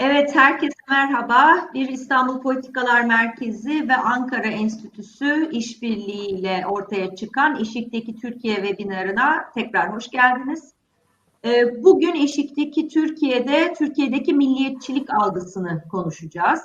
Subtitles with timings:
[0.00, 1.68] Evet, herkese merhaba.
[1.74, 10.10] Bir İstanbul Politikalar Merkezi ve Ankara Enstitüsü işbirliğiyle ortaya çıkan Eşik'teki Türkiye webinarına tekrar hoş
[10.10, 10.72] geldiniz.
[11.44, 16.60] Ee, bugün Eşik'teki Türkiye'de, Türkiye'deki milliyetçilik algısını konuşacağız.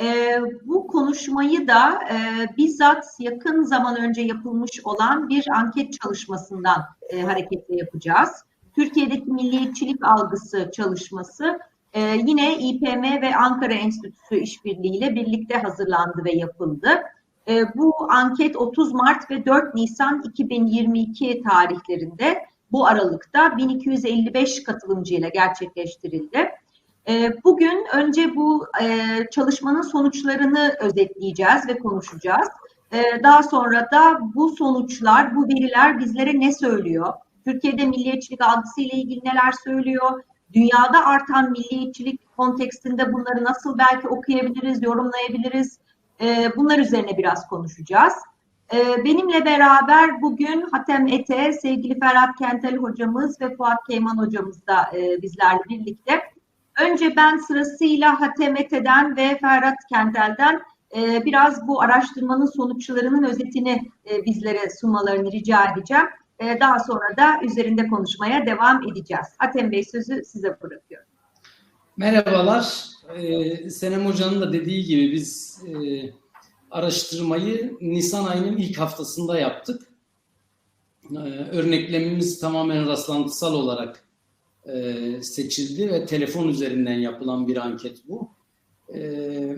[0.00, 2.16] Ee, bu konuşmayı da e,
[2.56, 8.30] bizzat yakın zaman önce yapılmış olan bir anket çalışmasından e, hareketle yapacağız.
[8.74, 11.58] Türkiye'deki milliyetçilik algısı çalışması
[11.92, 17.02] e, yine İPM ve Ankara Enstitüsü işbirliğiyle birlikte hazırlandı ve yapıldı.
[17.48, 26.50] E, bu anket 30 Mart ve 4 Nisan 2022 tarihlerinde bu aralıkta 1255 katılımcıyla gerçekleştirildi.
[27.08, 28.86] E, bugün önce bu e,
[29.30, 32.48] çalışmanın sonuçlarını özetleyeceğiz ve konuşacağız.
[33.22, 37.12] Daha sonra da bu sonuçlar, bu veriler bizlere ne söylüyor?
[37.44, 40.22] Türkiye'de milliyetçilik algısı ile ilgili neler söylüyor?
[40.52, 45.78] Dünyada artan milliyetçilik kontekstinde bunları nasıl belki okuyabiliriz, yorumlayabiliriz?
[46.20, 48.12] E, bunlar üzerine biraz konuşacağız.
[48.74, 54.90] E, benimle beraber bugün Hatem Ete, sevgili Ferhat Kentel hocamız ve Fuat Keyman hocamız da
[54.96, 56.22] e, bizlerle birlikte.
[56.80, 60.62] Önce ben sırasıyla Hatem Ete'den ve Ferhat Kentel'den
[60.96, 63.90] biraz bu araştırmanın sonuçlarının özetini
[64.26, 66.06] bizlere sunmalarını rica edeceğim.
[66.40, 69.26] Ee, daha sonra da üzerinde konuşmaya devam edeceğiz.
[69.38, 71.08] Atem Bey sözü size bırakıyorum.
[71.96, 72.84] Merhabalar.
[73.16, 75.72] Ee, Senem Hoca'nın da dediği gibi biz e,
[76.70, 79.82] araştırmayı Nisan ayının ilk haftasında yaptık.
[81.10, 81.16] Ee,
[81.52, 84.04] örneklemimiz tamamen rastlantısal olarak
[84.64, 88.30] e, seçildi ve telefon üzerinden yapılan bir anket bu.
[88.94, 89.56] Ee,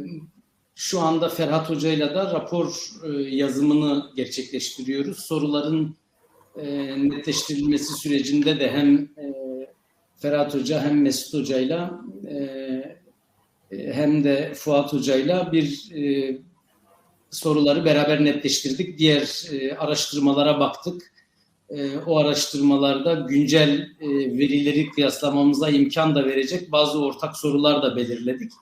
[0.74, 5.18] şu anda Ferhat Hoca ile de rapor e, yazımını gerçekleştiriyoruz.
[5.18, 5.96] Soruların
[6.56, 9.32] e, netleştirilmesi sürecinde de hem e,
[10.16, 12.34] Ferhat Hoca hem Mesut Hoca'yla e,
[13.70, 16.36] e, hem de Fuat Hoca'yla bir e,
[17.30, 18.98] soruları beraber netleştirdik.
[18.98, 21.12] Diğer e, araştırmalara baktık.
[21.70, 24.08] E, o araştırmalarda güncel e,
[24.38, 28.52] verileri kıyaslamamıza imkan da verecek bazı ortak sorular da belirledik.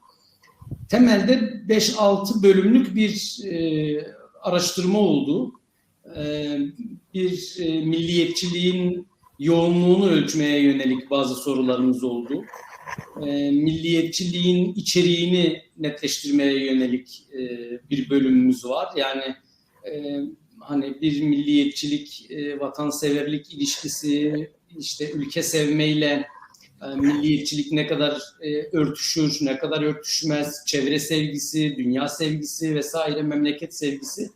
[0.89, 1.35] Temelde
[1.69, 5.53] 5-6 bölümlük bir e, araştırma oldu.
[6.17, 6.57] E,
[7.15, 9.07] bir e, milliyetçiliğin
[9.39, 12.45] yoğunluğunu ölçmeye yönelik bazı sorularımız oldu.
[13.27, 17.23] E, milliyetçiliğin içeriğini netleştirmeye yönelik
[17.91, 18.89] bir bölümümüz var.
[18.97, 19.23] Yani
[20.61, 26.27] hani bir milliyetçilik, vatanseverlik ilişkisi, işte ülke sevmeyle
[26.97, 28.23] milliyetçilik ne kadar
[28.73, 34.31] örtüşür, ne kadar örtüşmez, çevre sevgisi, dünya sevgisi vesaire memleket sevgisi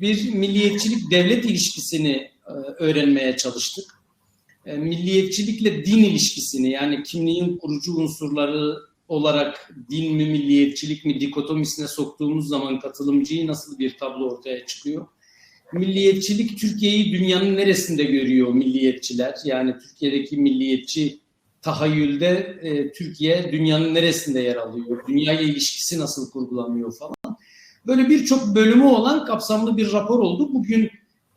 [0.00, 3.84] bir milliyetçilik devlet ilişkisini e, öğrenmeye çalıştık.
[4.66, 8.76] E, milliyetçilikle din ilişkisini yani kimliğin kurucu unsurları
[9.08, 15.06] olarak din mi milliyetçilik mi dikotomisine soktuğumuz zaman katılımcıyı nasıl bir tablo ortaya çıkıyor?
[15.72, 19.34] Milliyetçilik Türkiye'yi dünyanın neresinde görüyor milliyetçiler?
[19.44, 21.18] Yani Türkiye'deki milliyetçi
[21.62, 25.06] tahayyülde e, Türkiye dünyanın neresinde yer alıyor?
[25.08, 27.15] Dünyaya ilişkisi nasıl kurgulanıyor falan.
[27.86, 30.54] Böyle birçok bölümü olan kapsamlı bir rapor oldu.
[30.54, 30.90] Bugün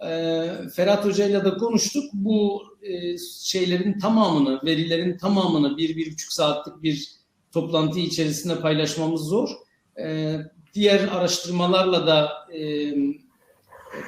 [0.06, 2.04] e, Ferhat Hoca ile de konuştuk.
[2.14, 7.12] Bu e, şeylerin tamamını, verilerin tamamını bir, bir buçuk saatlik bir
[7.52, 9.50] toplantı içerisinde paylaşmamız zor.
[10.00, 10.36] E,
[10.74, 12.94] diğer araştırmalarla da e,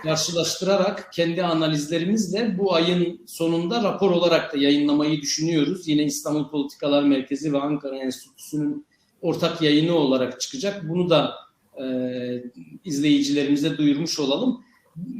[0.03, 5.87] karşılaştırarak kendi analizlerimizle bu ayın sonunda rapor olarak da yayınlamayı düşünüyoruz.
[5.87, 8.85] Yine İstanbul Politikalar Merkezi ve Ankara Enstitüsü'nün
[9.21, 10.89] ortak yayını olarak çıkacak.
[10.89, 11.50] Bunu da
[11.81, 12.43] e,
[12.85, 14.63] izleyicilerimize duyurmuş olalım.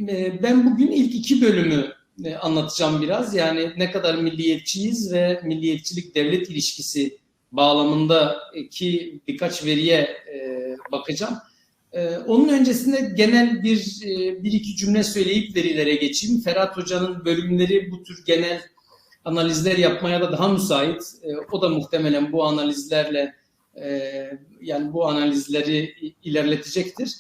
[0.10, 1.94] E, ben bugün ilk iki bölümü
[2.26, 3.36] e, anlatacağım biraz.
[3.36, 7.18] Yani ne kadar milliyetçiyiz ve milliyetçilik devlet ilişkisi
[7.52, 9.98] bağlamındaki birkaç veriye
[10.34, 11.38] e, bakacağım.
[11.94, 16.42] E, onun öncesinde genel bir e, bir iki cümle söyleyip verilere geçeyim.
[16.42, 18.62] Ferhat Hoca'nın bölümleri bu tür genel
[19.26, 21.04] analizler yapmaya da daha müsait.
[21.24, 23.36] E, o da muhtemelen bu analizlerle
[24.62, 27.18] yani bu analizleri ilerletecektir.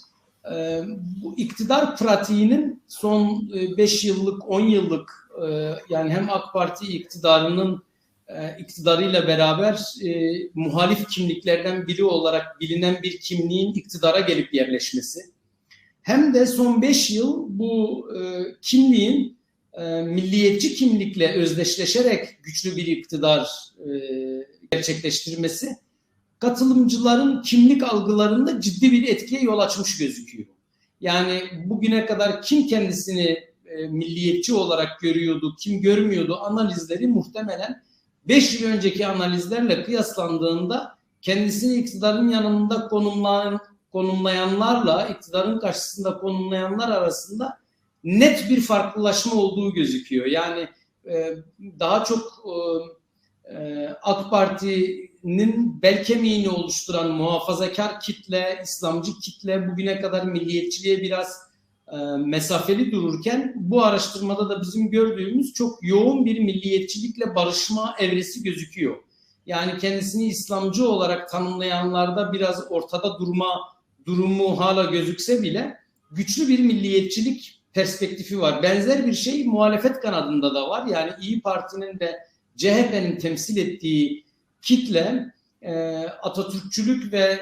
[0.51, 0.81] E,
[1.24, 7.83] bu iktidar pratiğinin son 5 e, yıllık, 10 yıllık e, yani hem AK Parti iktidarının
[8.27, 9.81] e, iktidarıyla beraber
[10.53, 15.19] muhalif kimliklerden biri olarak bilinen bir kimliğin iktidara gelip yerleşmesi
[16.01, 18.07] hem de son 5 yıl bu
[18.62, 19.38] kimliğin
[20.03, 23.50] milliyetçi kimlikle özdeşleşerek güçlü bir iktidar
[23.80, 23.92] e,
[24.71, 25.77] gerçekleştirmesi
[26.41, 30.47] katılımcıların kimlik algılarında ciddi bir etkiye yol açmış gözüküyor.
[31.01, 37.83] Yani bugüne kadar kim kendisini e, milliyetçi olarak görüyordu, kim görmüyordu analizleri muhtemelen
[38.27, 43.59] 5 yıl önceki analizlerle kıyaslandığında kendisini iktidarın yanında konumlayan,
[43.91, 47.57] konumlayanlarla iktidarın karşısında konumlayanlar arasında
[48.03, 50.25] net bir farklılaşma olduğu gözüküyor.
[50.25, 50.67] Yani
[51.05, 51.38] e,
[51.79, 54.31] daha çok e, e, AK
[55.21, 61.38] Parti'nin bel kemiğini oluşturan muhafazakar kitle, İslamcı kitle bugüne kadar milliyetçiliğe biraz
[61.91, 68.95] e, mesafeli dururken bu araştırmada da bizim gördüğümüz çok yoğun bir milliyetçilikle barışma evresi gözüküyor.
[69.45, 73.59] Yani kendisini İslamcı olarak tanımlayanlarda biraz ortada durma
[74.06, 75.77] durumu hala gözükse bile
[76.12, 78.63] güçlü bir milliyetçilik perspektifi var.
[78.63, 80.88] Benzer bir şey muhalefet kanadında da var.
[80.88, 82.19] Yani İyi Parti'nin ve
[82.57, 84.31] CHP'nin temsil ettiği
[84.62, 87.40] kitle e, Atatürkçülük ve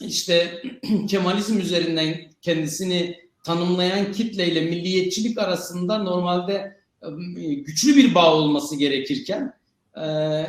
[0.00, 0.62] işte
[1.08, 9.52] Kemalizm üzerinden kendisini tanımlayan kitleyle milliyetçilik arasında normalde e, güçlü bir bağ olması gerekirken
[9.96, 10.46] e,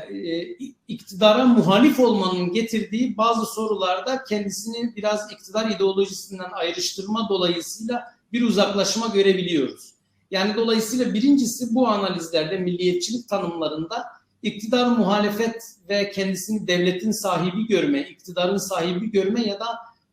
[0.88, 9.94] iktidara muhalif olmanın getirdiği bazı sorularda kendisini biraz iktidar ideolojisinden ayrıştırma dolayısıyla bir uzaklaşma görebiliyoruz.
[10.31, 14.06] Yani dolayısıyla birincisi bu analizlerde milliyetçilik tanımlarında
[14.43, 19.67] iktidar muhalefet ve kendisini devletin sahibi görme, iktidarın sahibi görme ya da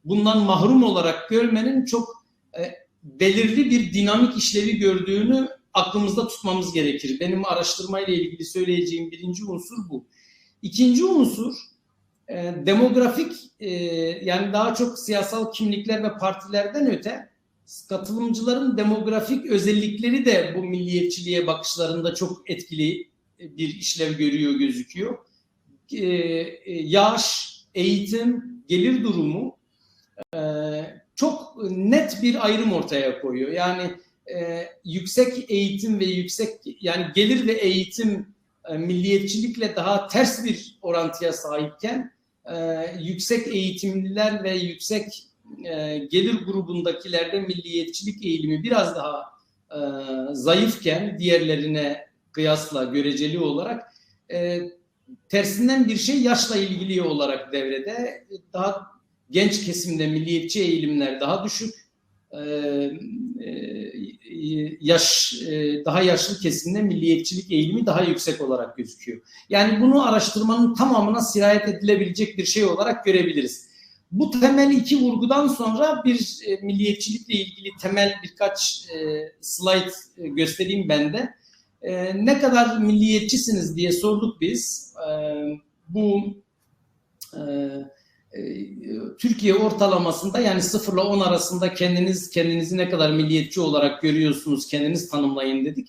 [0.05, 2.27] bundan mahrum olarak görmenin çok
[2.59, 7.21] e, belirli bir dinamik işlevi gördüğünü aklımızda tutmamız gerekir.
[7.21, 10.07] Benim araştırmayla ilgili söyleyeceğim birinci unsur bu.
[10.63, 11.55] İkinci unsur
[12.29, 13.71] e, demografik e,
[14.25, 17.29] yani daha çok siyasal kimlikler ve partilerden öte
[17.89, 25.19] katılımcıların demografik özellikleri de bu milliyetçiliğe bakışlarında çok etkili bir işlev görüyor gözüküyor.
[25.93, 26.07] E,
[26.67, 29.57] yaş, eğitim, gelir durumu
[30.35, 30.41] e,
[31.17, 33.51] çok net bir ayrım ortaya koyuyor.
[33.51, 33.91] Yani
[34.35, 36.51] e, yüksek eğitim ve yüksek
[36.81, 38.35] yani gelir ve eğitim
[38.69, 42.13] e, milliyetçilikle daha ters bir orantıya sahipken
[42.45, 42.55] e,
[43.01, 45.25] yüksek eğitimliler ve yüksek
[45.65, 49.23] e, gelir grubundakilerde milliyetçilik eğilimi biraz daha
[49.71, 49.79] e,
[50.35, 53.93] zayıfken diğerlerine kıyasla göreceli olarak
[54.33, 54.61] e,
[55.29, 58.87] tersinden bir şey yaşla ilgili olarak devrede daha
[59.31, 61.75] genç kesimde milliyetçi eğilimler daha düşük
[62.33, 62.41] e,
[63.41, 63.75] e,
[64.81, 69.21] yaş e, daha yaşlı kesimde milliyetçilik eğilimi daha yüksek olarak gözüküyor.
[69.49, 73.69] Yani bunu araştırmanın tamamına sirayet edilebilecek bir şey olarak görebiliriz.
[74.13, 80.89] Bu temel iki vurgudan sonra bir e, milliyetçilikle ilgili temel birkaç e, slide e, göstereyim
[80.89, 81.35] ben de.
[81.85, 84.95] E, ne kadar milliyetçisiniz diye sorduk biz.
[85.09, 85.13] E,
[85.89, 86.21] bu
[87.37, 87.43] e,
[88.35, 88.41] e,
[89.19, 95.09] Türkiye ortalamasında yani 0 ile 10 arasında kendiniz kendinizi ne kadar milliyetçi olarak görüyorsunuz kendiniz
[95.09, 95.89] tanımlayın dedik.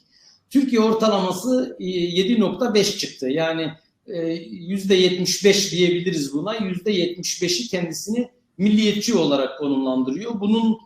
[0.49, 3.29] Türkiye ortalaması 7.5 e, çıktı.
[3.29, 3.71] Yani
[4.07, 6.55] %75 e, diyebiliriz buna.
[6.57, 10.39] %75'i kendisini milliyetçi olarak konumlandırıyor.
[10.39, 10.77] Bunun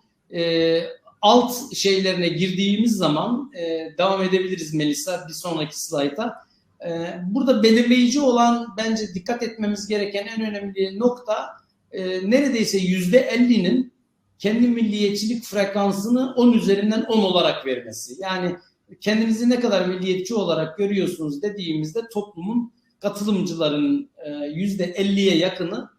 [1.21, 3.51] alt şeylerine girdiğimiz zaman
[3.97, 6.49] devam edebiliriz Melisa bir sonraki slayta
[6.85, 11.49] ee, burada belirleyici olan bence dikkat etmemiz gereken en önemli nokta
[11.91, 13.93] e, neredeyse yüzde 50'nin
[14.37, 18.13] kendi milliyetçilik frekansını 10 üzerinden 10 olarak vermesi.
[18.21, 18.55] Yani
[19.01, 25.89] kendinizi ne kadar milliyetçi olarak görüyorsunuz dediğimizde toplumun katılımcıların e, yüzde 50'ye yakını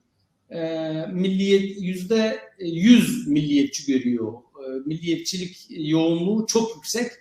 [0.51, 0.61] e,
[1.13, 4.33] milliyet yüzde 100 milliyetçi görüyor.
[4.87, 7.13] Milliyetçilik yoğunluğu çok yüksek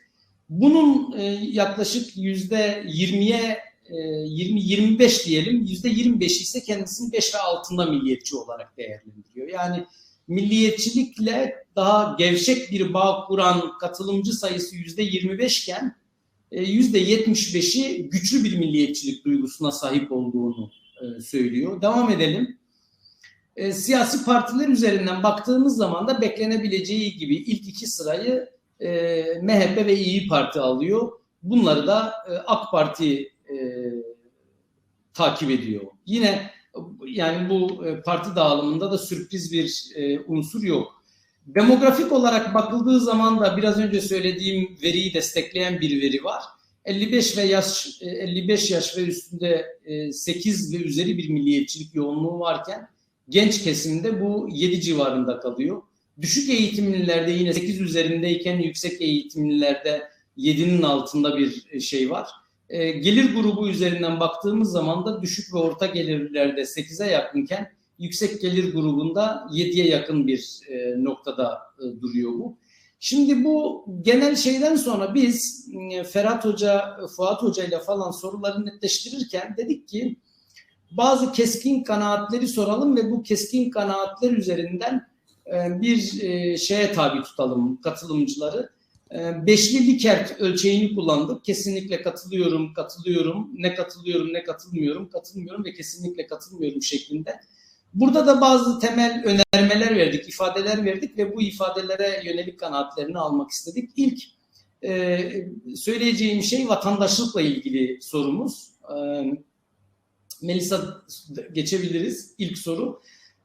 [0.50, 3.58] bunun e, yaklaşık yüzde 20'ye
[3.90, 9.48] 20-25 e, diyelim yüzde 25 ise kendisini 5 ve altında milliyetçi olarak değerlendiriyor.
[9.48, 9.86] Yani
[10.28, 15.96] milliyetçilikle daha gevşek bir bağ kuran katılımcı sayısı yüzde 25 iken
[16.52, 20.72] e, yüzde 75'i güçlü bir milliyetçilik duygusuna sahip olduğunu
[21.26, 21.82] söylüyor.
[21.82, 22.59] Devam edelim.
[23.74, 28.50] Siyasi partiler üzerinden baktığımız zaman da beklenebileceği gibi ilk iki sırayı
[28.80, 31.12] e, MHP ve İyi Parti alıyor.
[31.44, 33.56] Bunları da e, AK Parti e,
[35.14, 35.82] takip ediyor.
[36.06, 36.52] Yine
[37.08, 41.04] yani bu e, parti dağılımında da sürpriz bir e, unsur yok.
[41.46, 46.44] Demografik olarak bakıldığı zaman da biraz önce söylediğim veriyi destekleyen bir veri var.
[46.86, 49.80] 55 ve yaş 55 e, yaş ve üstünde
[50.12, 52.88] 8 e, ve üzeri bir milliyetçilik yoğunluğu varken
[53.30, 55.82] genç kesimde bu 7 civarında kalıyor.
[56.22, 62.30] Düşük eğitimlilerde yine 8 üzerindeyken yüksek eğitimlilerde 7'nin altında bir e, şey var.
[62.70, 68.74] E, gelir grubu üzerinden baktığımız zaman da düşük ve orta gelirlerde 8'e yakınken yüksek gelir
[68.74, 72.58] grubunda 7'ye yakın bir e, noktada e, duruyor bu.
[73.00, 79.56] Şimdi bu genel şeyden sonra biz e, Ferhat Hoca, Fuat Hoca ile falan soruları netleştirirken
[79.58, 80.18] dedik ki
[80.92, 85.08] bazı keskin kanaatleri soralım ve bu keskin kanaatler üzerinden
[85.48, 88.70] e, bir e, şeye tabi tutalım katılımcıları.
[89.12, 91.46] E, beşli Likert ölçeğini kullandık.
[91.46, 97.40] Kesinlikle katılıyorum, katılıyorum, ne katılıyorum, ne katılmıyorum, katılmıyorum ve kesinlikle katılmıyorum şeklinde.
[97.94, 103.90] Burada da bazı temel önermeler verdik, ifadeler verdik ve bu ifadelere yönelik kanaatlerini almak istedik.
[103.96, 104.20] İlk
[105.76, 108.70] söyleyeceğim şey vatandaşlıkla ilgili sorumuz.
[110.42, 111.02] Melisa
[111.54, 112.34] geçebiliriz.
[112.38, 113.02] İlk soru.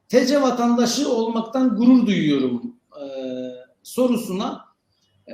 [0.09, 3.05] TC vatandaşı olmaktan gurur duyuyorum e,
[3.83, 4.65] sorusuna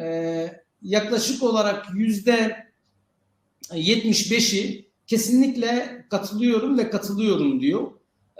[0.00, 0.46] e,
[0.82, 2.66] yaklaşık olarak yüzde
[3.70, 7.90] 75'i kesinlikle katılıyorum ve katılıyorum diyor.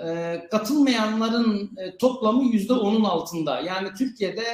[0.07, 3.61] E, katılmayanların e, toplamı yüzde 10'un altında.
[3.61, 4.45] Yani Türkiye'de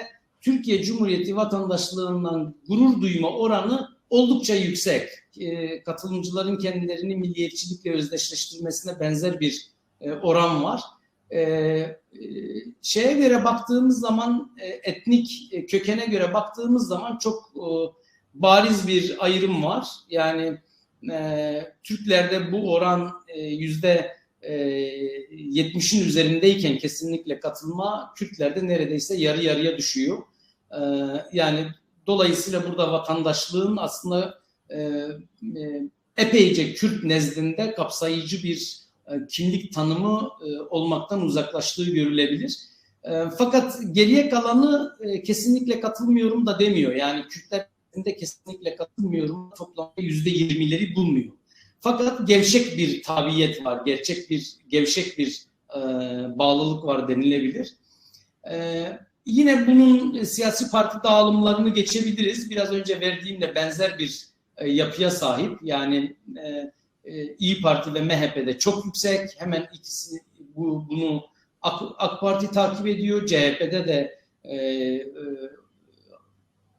[0.40, 5.08] Türkiye Cumhuriyeti vatandaşlığından gurur duyma oranı oldukça yüksek.
[5.40, 9.66] E, katılımcıların kendilerini milliyetçilikle özdeşleştirmesine benzer bir
[10.00, 10.82] e, oran var.
[11.30, 11.96] E, e,
[12.82, 17.66] şeye göre baktığımız zaman e, etnik e, kökene göre baktığımız zaman çok e,
[18.34, 19.88] bariz bir ayrım var.
[20.10, 20.58] Yani
[21.12, 29.78] e, Türklerde bu oran e, yüzde 70'in e, üzerindeyken kesinlikle katılma Kürtlerde neredeyse yarı yarıya
[29.78, 30.18] düşüyor.
[30.70, 30.80] E,
[31.32, 31.66] yani
[32.06, 34.38] dolayısıyla burada vatandaşlığın aslında
[34.70, 35.06] e,
[36.16, 38.86] epeyce Kürt nezdinde kapsayıcı bir
[39.28, 40.30] kimlik tanımı
[40.70, 42.58] olmaktan uzaklaştığı görülebilir.
[43.38, 46.94] Fakat geriye kalanı kesinlikle katılmıyorum da demiyor.
[46.94, 47.66] Yani Kürtler
[48.04, 49.50] de kesinlikle katılmıyorum.
[49.58, 51.32] Toplamda yüzde yirmileri bulmuyor.
[51.80, 55.42] Fakat gevşek bir tabiyet var, gerçek bir gevşek bir
[55.76, 55.80] e,
[56.38, 57.75] bağlılık var denilebilir.
[58.50, 58.86] E,
[59.26, 62.50] yine bunun siyasi parti dağılımlarını geçebiliriz.
[62.50, 65.59] Biraz önce verdiğimde benzer bir e, yapıya sahip.
[65.62, 66.73] Yani e,
[67.04, 69.40] e, İyi Parti ve MHP'de çok yüksek.
[69.40, 70.16] Hemen ikisi
[70.56, 71.25] bu, bunu
[71.62, 73.26] AK, AK Parti takip ediyor.
[73.26, 75.06] CHP'de de e, e,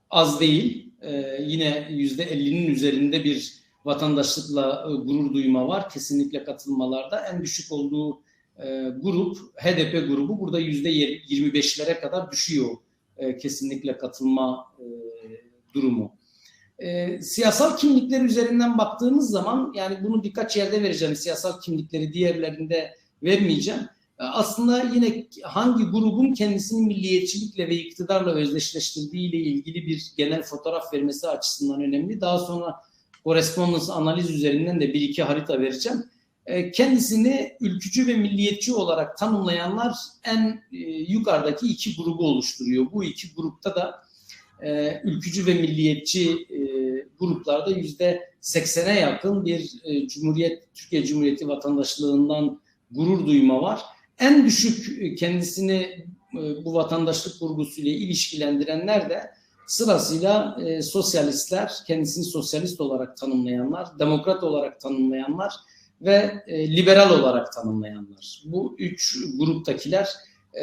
[0.10, 0.92] az değil.
[1.02, 3.54] E, yine yüzde 50'nin üzerinde bir
[3.86, 5.90] vatandaşlıkla e, gurur duyma var.
[5.90, 8.22] Kesinlikle katılmalarda en düşük olduğu
[8.60, 12.70] e, grup HDP grubu burada yüzde 25'lere kadar düşüyor
[13.18, 14.86] e, kesinlikle katılma e,
[15.74, 16.18] durumu.
[16.80, 23.82] E, siyasal kimlikler üzerinden baktığımız zaman yani bunu birkaç yerde vereceğim siyasal kimlikleri diğerlerinde vermeyeceğim.
[24.20, 30.94] E, aslında yine hangi grubun kendisini milliyetçilikle ve iktidarla özdeşleştirdiği ile ilgili bir genel fotoğraf
[30.94, 32.22] vermesi açısından önemli.
[32.22, 32.76] Daha sonra
[33.24, 36.04] correspondence analiz üzerinden de bir iki harita vereceğim.
[36.48, 42.86] E, kendisini ülkücü ve milliyetçi olarak tanımlayanlar en e, yukarıdaki iki grubu oluşturuyor.
[42.92, 44.04] Bu iki grupta da
[44.62, 46.48] e, ülkücü ve milliyetçi
[47.20, 49.72] gruplarda yüzde seksene yakın bir
[50.08, 52.62] Cumhuriyet Türkiye Cumhuriyeti vatandaşlığından
[52.92, 53.82] gurur duyma var.
[54.20, 56.06] En düşük kendisini
[56.66, 59.32] bu vatandaşlık vurgusuyla ilişkilendirenler de
[59.68, 65.54] Sırasıyla sosyalistler, kendisini sosyalist olarak tanımlayanlar, demokrat olarak tanımlayanlar
[66.02, 68.44] ve e, liberal olarak tanımlayanlar.
[68.46, 70.10] Bu üç gruptakiler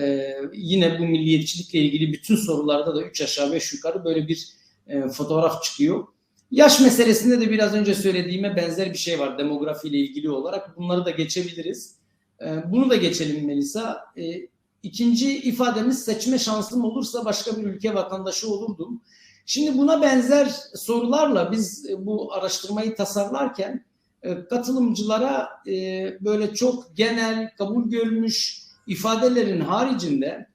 [0.00, 4.48] e, yine bu milliyetçilikle ilgili bütün sorularda da üç aşağı beş yukarı böyle bir
[4.86, 6.06] e, fotoğraf çıkıyor.
[6.50, 10.76] Yaş meselesinde de biraz önce söylediğime benzer bir şey var demografiyle ilgili olarak.
[10.76, 11.94] Bunları da geçebiliriz.
[12.40, 14.04] E, bunu da geçelim Melisa.
[14.16, 19.02] E, İkinci ifademiz seçme şansım olursa başka bir ülke vatandaşı olurdum.
[19.46, 23.84] Şimdi buna benzer sorularla biz bu araştırmayı tasarlarken
[24.50, 30.46] katılımcılara e, böyle çok genel kabul görmüş ifadelerin haricinde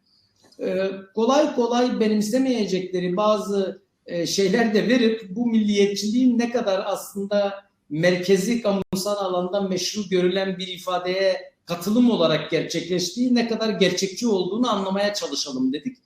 [1.16, 3.82] kolay kolay benimsemeyecekleri bazı
[4.26, 7.54] şeyler de verip bu milliyetçiliğin ne kadar aslında
[7.90, 15.14] merkezi kamusal alanda meşru görülen bir ifadeye katılım olarak gerçekleştiği ne kadar gerçekçi olduğunu anlamaya
[15.14, 15.98] çalışalım dedik.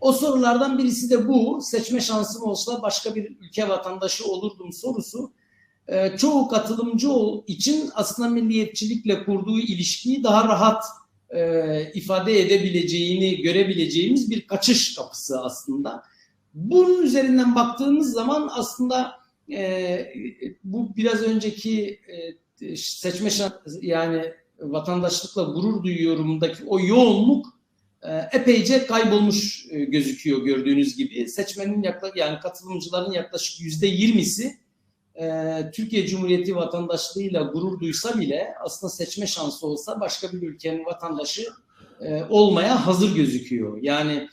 [0.00, 1.60] O sorulardan birisi de bu.
[1.62, 5.32] Seçme şansım olsa başka bir ülke vatandaşı olurdum sorusu.
[5.88, 7.08] Ee, çoğu katılımcı
[7.46, 10.84] için aslında milliyetçilikle kurduğu ilişkiyi daha rahat
[11.30, 16.02] e, ifade edebileceğini görebileceğimiz bir kaçış kapısı aslında.
[16.54, 19.12] Bunun üzerinden baktığımız zaman aslında
[19.52, 20.06] e,
[20.64, 22.00] bu biraz önceki
[22.60, 23.30] e, seçme
[23.82, 27.46] yani vatandaşlıkla gurur duyuyorumdaki o yoğunluk
[28.02, 31.28] e, epeyce kaybolmuş e, gözüküyor gördüğünüz gibi.
[31.28, 34.59] Seçmenin yaklaşık yani katılımcıların yaklaşık yüzde yirmisi
[35.20, 41.42] e, Türkiye Cumhuriyeti vatandaşlığıyla gurur duysa bile aslında seçme şansı olsa başka bir ülkenin vatandaşı
[42.28, 43.78] olmaya hazır gözüküyor.
[43.82, 44.28] Yani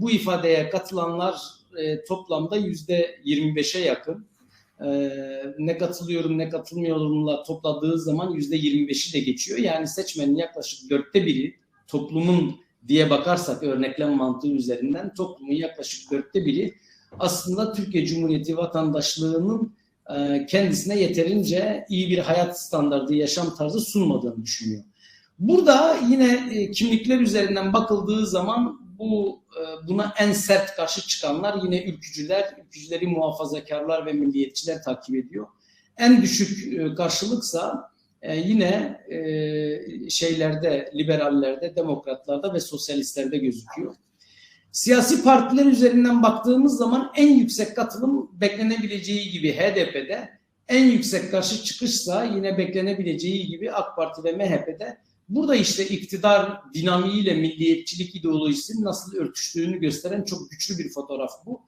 [0.00, 1.34] bu ifadeye katılanlar
[2.08, 4.26] toplamda yüzde 25'e yakın.
[4.84, 5.10] e,
[5.58, 9.58] ne katılıyorum ne katılmıyorumla topladığı zaman yüzde 25'i de geçiyor.
[9.58, 11.54] Yani seçmenin yaklaşık dörtte biri
[11.86, 16.74] toplumun diye bakarsak örneklem mantığı üzerinden toplumun yaklaşık dörtte biri
[17.18, 19.79] aslında Türkiye Cumhuriyeti vatandaşlığının e,
[20.48, 24.84] kendisine yeterince iyi bir hayat standardı, yaşam tarzı sunmadığını düşünüyor.
[25.40, 31.84] Burada yine e, kimlikler üzerinden bakıldığı zaman bu e, buna en sert karşı çıkanlar yine
[31.84, 35.46] ülkücüler, ülkücüleri muhafazakarlar ve milliyetçiler takip ediyor.
[35.96, 37.90] En düşük e, karşılıksa
[38.44, 39.00] yine
[40.08, 43.94] şeylerde, liberallerde, demokratlarda ve sosyalistlerde gözüküyor.
[44.72, 50.30] Siyasi partiler üzerinden baktığımız zaman en yüksek katılım beklenebileceği gibi HDP'de,
[50.68, 54.96] en yüksek karşı çıkışsa yine beklenebileceği gibi AK Parti ve MHP'de
[55.30, 61.60] Burada işte iktidar dinamiğiyle milliyetçilik ideolojisinin nasıl örtüştüğünü gösteren çok güçlü bir fotoğraf bu.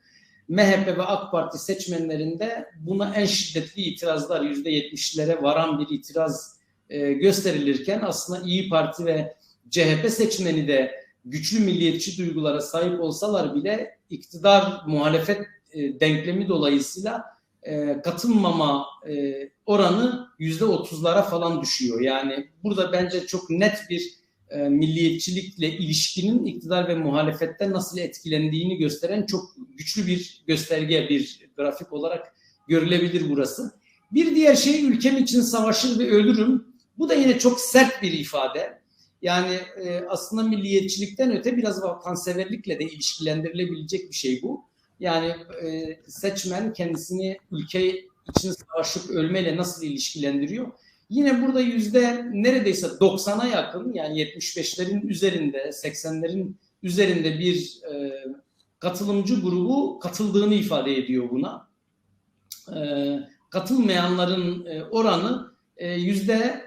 [0.49, 6.57] MHP ve AK Parti seçmenlerinde buna en şiddetli itirazlar %70'lere varan bir itiraz
[6.91, 9.37] e, gösterilirken aslında İyi Parti ve
[9.71, 17.25] CHP seçmeni de güçlü milliyetçi duygulara sahip olsalar bile iktidar muhalefet e, denklemi dolayısıyla
[17.63, 19.35] e, katılmama e,
[19.67, 22.01] oranı yüzde otuzlara falan düşüyor.
[22.01, 29.27] Yani burada bence çok net bir e, milliyetçilikle ilişkinin iktidar ve muhalefette nasıl etkilendiğini gösteren
[29.27, 32.35] çok güçlü bir gösterge, bir grafik olarak
[32.69, 33.73] görülebilir burası.
[34.13, 36.67] Bir diğer şey ülkem için savaşır ve ölürüm.
[36.99, 38.82] Bu da yine çok sert bir ifade.
[39.23, 44.65] Yani e, aslında milliyetçilikten öte biraz vatanseverlikle de ilişkilendirilebilecek bir şey bu.
[45.01, 48.05] Yani e, seçmen kendisini ülke
[48.37, 50.73] için savaşıp ölmeyle nasıl ilişkilendiriyor?
[51.11, 58.13] Yine burada yüzde neredeyse 90'a yakın yani 75'lerin üzerinde 80'lerin üzerinde bir e,
[58.79, 61.69] katılımcı grubu katıldığını ifade ediyor buna.
[62.77, 63.19] E,
[63.51, 65.52] katılmayanların e, oranı
[65.87, 66.65] yüzde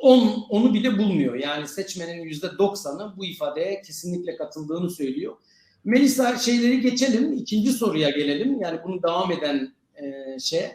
[0.00, 1.34] 10 e, onu bile bulmuyor.
[1.34, 5.36] Yani seçmenin yüzde 90'ı bu ifadeye kesinlikle katıldığını söylüyor.
[5.84, 7.32] Melisa şeyleri geçelim.
[7.32, 8.60] ikinci soruya gelelim.
[8.60, 10.66] Yani bunu devam eden e, şey.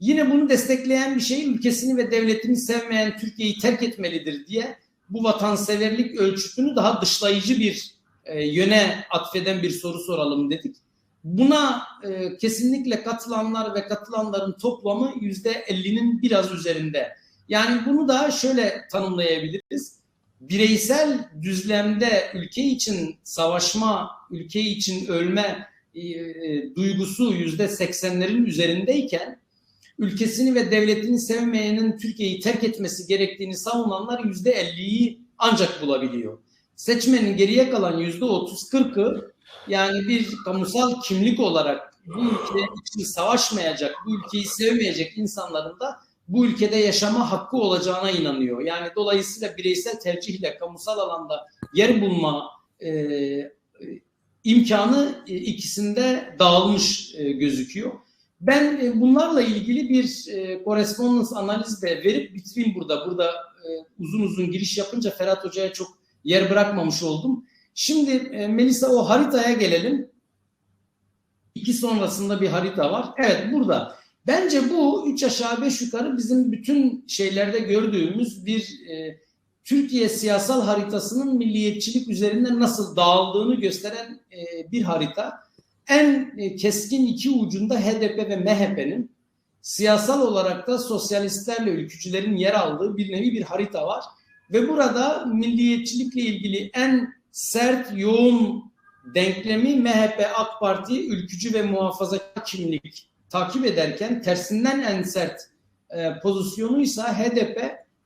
[0.00, 4.76] Yine bunu destekleyen bir şey ülkesini ve devletini sevmeyen Türkiye'yi terk etmelidir diye
[5.10, 7.94] bu vatanseverlik ölçütünü daha dışlayıcı bir
[8.24, 10.76] e, yöne atfeden bir soru soralım dedik.
[11.24, 17.16] Buna e, kesinlikle katılanlar ve katılanların toplamı yüzde 50'nin biraz üzerinde.
[17.48, 19.98] Yani bunu da şöyle tanımlayabiliriz
[20.40, 29.40] bireysel düzlemde ülke için savaşma, ülke için ölme e, e, duygusu yüzde seksenlerin üzerindeyken
[29.98, 36.38] ülkesini ve devletini sevmeyenin Türkiye'yi terk etmesi gerektiğini savunanlar yüzde elliyi ancak bulabiliyor.
[36.76, 39.32] Seçmenin geriye kalan yüzde otuz kırkı
[39.68, 46.46] yani bir kamusal kimlik olarak bu ülke için savaşmayacak, bu ülkeyi sevmeyecek insanların da bu
[46.46, 48.60] ülkede yaşama hakkı olacağına inanıyor.
[48.60, 52.50] Yani dolayısıyla bireysel tercihle kamusal alanda yer bulma
[52.84, 53.52] e,
[54.44, 57.92] imkanı e, ikisinde dağılmış e, gözüküyor.
[58.40, 63.06] Ben e, bunlarla ilgili bir e, correspondence analiz de verip bitireyim burada.
[63.06, 67.44] Burada e, uzun uzun giriş yapınca Ferhat Hoca'ya çok yer bırakmamış oldum.
[67.74, 70.10] Şimdi e, Melisa o haritaya gelelim.
[71.54, 73.08] İki sonrasında bir harita var.
[73.18, 73.97] Evet burada
[74.28, 79.20] Bence bu üç aşağı beş yukarı bizim bütün şeylerde gördüğümüz bir e,
[79.64, 85.40] Türkiye siyasal haritasının milliyetçilik üzerinden nasıl dağıldığını gösteren e, bir harita.
[85.88, 89.10] En e, keskin iki ucunda HDP ve MHP'nin
[89.62, 94.04] siyasal olarak da sosyalistlerle ülkücülerin yer aldığı bir nevi bir harita var.
[94.52, 98.72] Ve burada milliyetçilikle ilgili en sert, yoğun
[99.14, 105.40] denklemi MHP, AK Parti, ülkücü ve muhafaza kimlik takip ederken tersinden en sert
[105.90, 107.60] e, pozisyonuysa HDP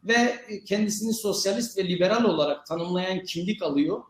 [0.04, 4.02] ve kendisini sosyalist ve liberal olarak tanımlayan kimlik alıyor.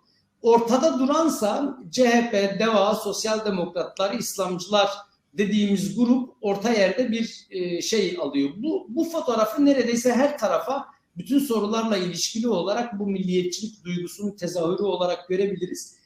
[0.42, 4.90] Ortada duransa CHP, DEVA, Sosyal Demokratlar, İslamcılar
[5.34, 8.50] dediğimiz grup orta yerde bir e, şey alıyor.
[8.56, 15.28] Bu, bu fotoğrafı neredeyse her tarafa bütün sorularla ilişkili olarak bu milliyetçilik duygusunun tezahürü olarak
[15.28, 15.96] görebiliriz.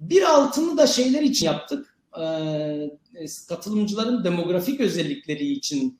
[0.00, 1.93] Bir altını da şeyler için yaptık
[3.48, 5.98] katılımcıların demografik özellikleri için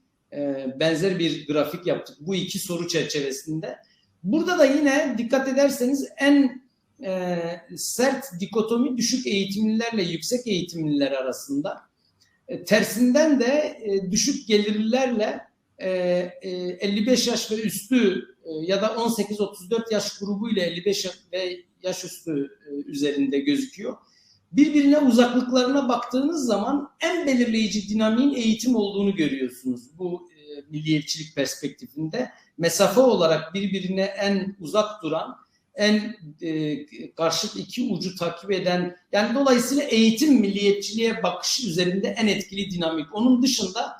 [0.81, 3.77] benzer bir grafik yaptık bu iki soru çerçevesinde.
[4.22, 6.62] Burada da yine dikkat ederseniz en
[7.77, 11.83] sert dikotomi düşük eğitimlilerle yüksek eğitimliler arasında.
[12.48, 15.40] E, tersinden de e, düşük gelirlilerle
[15.79, 15.90] e,
[16.42, 18.24] e, 55 yaş ve üstü
[18.62, 22.50] ya da 18-34 yaş grubu ile 55 ve yaş üstü
[22.87, 23.96] üzerinde gözüküyor.
[24.56, 32.30] Birbirine uzaklıklarına baktığınız zaman en belirleyici dinamiğin eğitim olduğunu görüyorsunuz bu e, milliyetçilik perspektifinde.
[32.58, 35.36] Mesafe olarak birbirine en uzak duran,
[35.74, 36.86] en e,
[37.16, 43.06] karşıt iki ucu takip eden, yani dolayısıyla eğitim milliyetçiliğe bakış üzerinde en etkili dinamik.
[43.14, 43.96] Onun dışında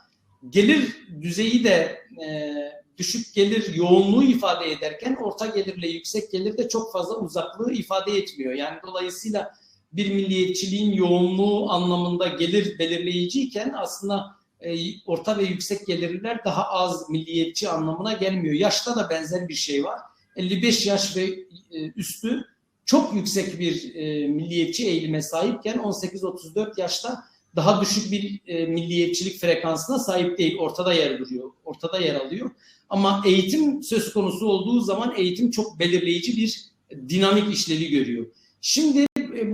[0.51, 2.55] gelir düzeyi de e,
[2.99, 8.53] düşük gelir yoğunluğu ifade ederken orta gelirle yüksek gelir de çok fazla uzaklığı ifade etmiyor.
[8.53, 9.55] Yani dolayısıyla
[9.97, 14.77] bir milliyetçiliğin yoğunluğu anlamında gelir belirleyiciyken aslında e,
[15.07, 18.55] orta ve yüksek gelirliler daha az milliyetçi anlamına gelmiyor.
[18.55, 20.01] Yaşta da benzer bir şey var.
[20.37, 21.25] 55 yaş ve
[21.73, 22.45] e, üstü
[22.87, 27.25] çok yüksek bir e, milliyetçi eğilime sahipken 18-34 yaşta
[27.57, 30.59] daha düşük bir milliyetçilik frekansına sahip değil.
[30.59, 31.51] Ortada yer duruyor.
[31.65, 32.51] Ortada yer alıyor.
[32.91, 36.65] Ama eğitim söz konusu olduğu zaman eğitim çok belirleyici bir
[37.09, 38.27] dinamik işlevi görüyor.
[38.61, 39.07] Şimdi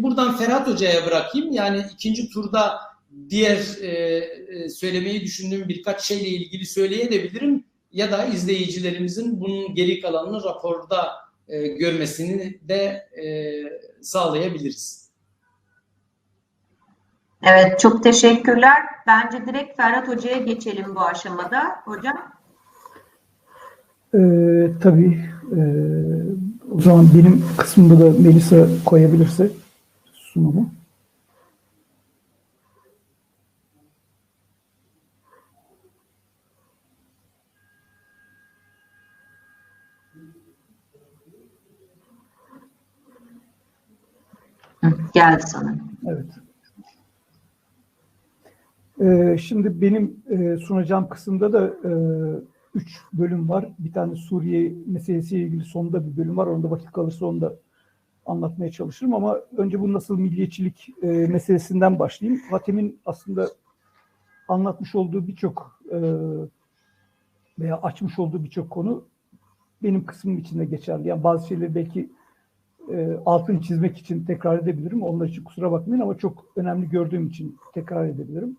[0.03, 1.53] buradan Ferhat Hoca'ya bırakayım.
[1.53, 2.81] Yani ikinci turda
[3.31, 7.65] diğer e, e, söylemeyi düşündüğüm birkaç şeyle ilgili söyleyebilirim.
[7.93, 11.09] Ya da izleyicilerimizin bunun geri kalanını raporda
[11.49, 13.25] e, görmesini de e,
[14.03, 15.11] sağlayabiliriz.
[17.43, 18.77] Evet, çok teşekkürler.
[19.07, 21.77] Bence direkt Ferhat Hoca'ya geçelim bu aşamada.
[21.85, 22.33] Hocam.
[24.15, 24.19] Ee,
[24.83, 25.21] tabii.
[25.57, 25.61] Ee,
[26.71, 29.51] o zaman benim kısmımda da Melisa koyabilirse
[30.33, 30.71] sunumu.
[44.85, 45.81] Hı, geldi sanırım.
[46.07, 46.27] Evet.
[49.01, 51.93] Ee, şimdi benim e, sunacağım kısımda da e,
[52.75, 53.69] üç bölüm var.
[53.79, 56.47] Bir tane Suriye meselesiyle ilgili sonunda bir bölüm var.
[56.47, 57.55] Onda vakit kalırsa onu da
[58.27, 62.43] anlatmaya çalışırım ama önce bu nasıl milliyetçilik e, meselesinden başlayayım.
[62.51, 63.51] Hatem'in aslında
[64.49, 65.99] anlatmış olduğu birçok e,
[67.59, 69.05] veya açmış olduğu birçok konu
[69.83, 71.09] benim kısmım içinde geçerli.
[71.09, 72.11] Yani bazı şeyleri belki
[72.93, 75.03] e, altını çizmek için tekrar edebilirim.
[75.03, 78.57] Onlar için kusura bakmayın ama çok önemli gördüğüm için tekrar edebilirim.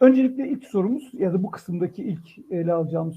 [0.00, 3.16] Öncelikle ilk sorumuz ya da bu kısımdaki ilk ele alacağımız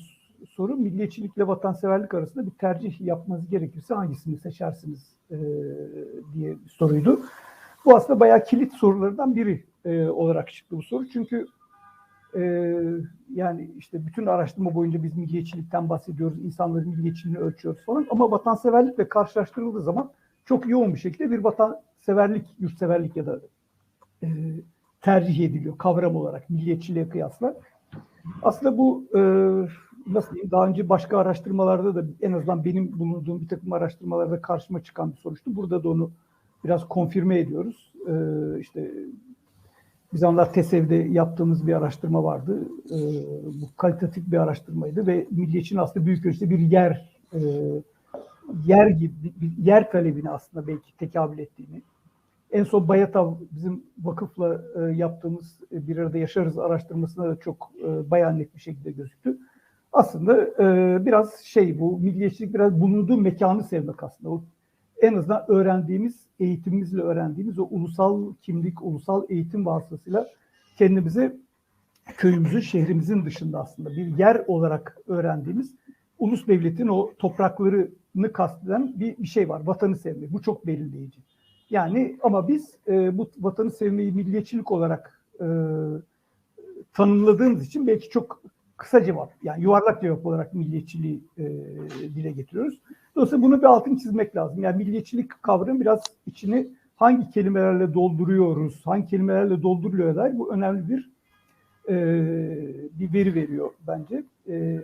[0.50, 5.38] soru milliyetçilikle vatanseverlik arasında bir tercih yapmanız gerekirse hangisini seçersiniz e,
[6.34, 7.22] diye bir soruydu.
[7.86, 11.08] Bu aslında bayağı kilit sorulardan biri e, olarak çıktı bu soru.
[11.10, 11.48] Çünkü
[12.36, 12.74] e,
[13.34, 19.84] yani işte bütün araştırma boyunca biz milliyetçilikten bahsediyoruz, insanların milliyetçiliğini ölçüyoruz falan ama vatanseverlikle karşılaştırıldığı
[19.84, 20.12] zaman
[20.46, 23.40] çok yoğun bir şekilde bir vatanseverlik, yurtseverlik ya da
[24.24, 24.28] e,
[25.02, 27.56] tercih ediliyor kavram olarak milliyetçiliğe kıyasla.
[28.44, 29.22] Aslında bu e,
[30.08, 34.84] nasıl diyeyim daha önce başka araştırmalarda da en azından benim bulunduğum bir takım araştırmalarda karşıma
[34.84, 35.56] çıkan bir soruştu.
[35.56, 36.12] Burada da onu
[36.64, 37.94] biraz konfirme ediyoruz.
[38.08, 38.14] E,
[38.60, 38.92] işte
[40.14, 42.68] biz onlar TESEV'de yaptığımız bir araştırma vardı.
[42.92, 42.98] E,
[43.62, 47.40] bu kalitatif bir araştırmaydı ve milliyetçinin aslında büyük ölçüde bir yer e,
[48.66, 51.82] yer gibi bir yer talebini aslında belki tekabül ettiğini
[52.56, 58.12] en son Bayatav bizim vakıfla e, yaptığımız e, bir arada yaşarız araştırmasında da çok e,
[58.12, 59.38] bayağı net bir şekilde gözüktü.
[59.96, 64.30] Aslında e, biraz şey bu milliyetçilik biraz bulunduğu mekanı sevmek aslında.
[64.30, 64.44] O,
[65.02, 70.28] en azından öğrendiğimiz, eğitimimizle öğrendiğimiz o ulusal kimlik, ulusal eğitim vasıtasıyla
[70.78, 71.36] kendimize
[72.18, 75.76] köyümüzün, şehrimizin dışında aslında bir yer olarak öğrendiğimiz
[76.20, 79.62] ulus devletin o topraklarını kasteden bir, bir şey var.
[79.66, 80.34] Vatanı sevmek.
[80.34, 81.20] Bu çok belirleyici.
[81.70, 85.46] Yani ama biz e, bu vatanı sevmeyi milliyetçilik olarak e,
[86.94, 88.42] tanımladığımız için belki çok
[88.78, 91.44] kısa cevap, yani yuvarlak cevap olarak milliyetçiliği e,
[92.16, 92.80] dile getiriyoruz.
[93.16, 94.64] Dolayısıyla bunu bir altın çizmek lazım.
[94.64, 101.12] Yani milliyetçilik kavramı biraz içini hangi kelimelerle dolduruyoruz, hangi kelimelerle dolduruluyor dair bu önemli bir
[101.90, 101.96] e,
[103.00, 104.24] bir veri veriyor bence.
[104.50, 104.80] E,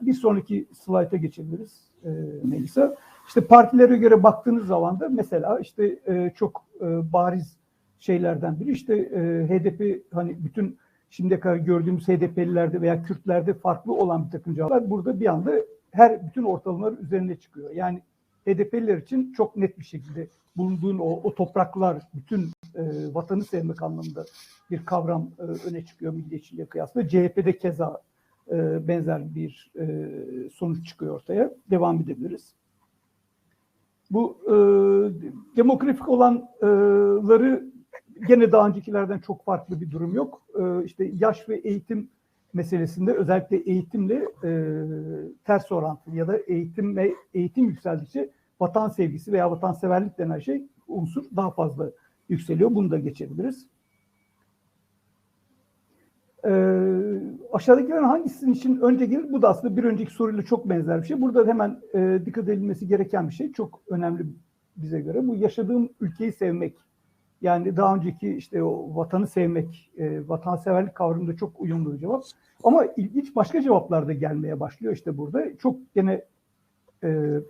[0.00, 2.10] bir sonraki slayta geçebiliriz e,
[2.44, 2.96] Melisa.
[3.28, 7.56] İşte partilere göre baktığınız zaman da mesela işte e, çok e, bariz
[7.98, 10.78] şeylerden biri işte e, HDP hani bütün
[11.10, 15.52] şimdiye kadar gördüğümüz HDP'lilerde veya Kürtlerde farklı olan bir takım cevaplar burada bir anda
[15.92, 17.70] her bütün ortalamalar üzerine çıkıyor.
[17.70, 18.02] Yani
[18.46, 24.24] HDP'liler için çok net bir şekilde bulunduğun o, o topraklar bütün e, vatanı sevmek anlamında
[24.70, 27.08] bir kavram e, öne çıkıyor milliyetçiliğe kıyasla.
[27.08, 28.02] CHP'de keza
[28.50, 30.10] e, benzer bir e,
[30.54, 31.50] sonuç çıkıyor ortaya.
[31.70, 32.54] Devam edebiliriz.
[34.10, 34.52] Bu e,
[35.56, 37.64] demografik olanları
[38.28, 40.42] gene daha öncekilerden çok farklı bir durum yok.
[40.58, 42.08] E, işte yaş ve eğitim
[42.52, 44.72] meselesinde özellikle eğitimle e,
[45.44, 51.24] ters orantılı ya da eğitim ve eğitim yükseldikçe vatan sevgisi veya vatanseverlik denen şey unsur
[51.36, 51.90] daha fazla
[52.28, 52.74] yükseliyor.
[52.74, 53.66] Bunu da geçebiliriz.
[56.44, 57.20] Ee,
[57.52, 59.32] aşağıdakilerin hangisinin için önce gelir?
[59.32, 61.20] Bu da aslında bir önceki soruyla çok benzer bir şey.
[61.20, 63.52] Burada hemen e, dikkat edilmesi gereken bir şey.
[63.52, 64.26] Çok önemli
[64.76, 65.26] bize göre.
[65.26, 66.76] Bu yaşadığım ülkeyi sevmek.
[67.42, 72.24] Yani daha önceki işte o vatanı sevmek, e, vatanseverlik kavramında çok uyumlu bir cevap.
[72.64, 75.56] Ama ilginç başka cevaplar da gelmeye başlıyor işte burada.
[75.58, 76.24] Çok gene
[77.04, 77.40] e,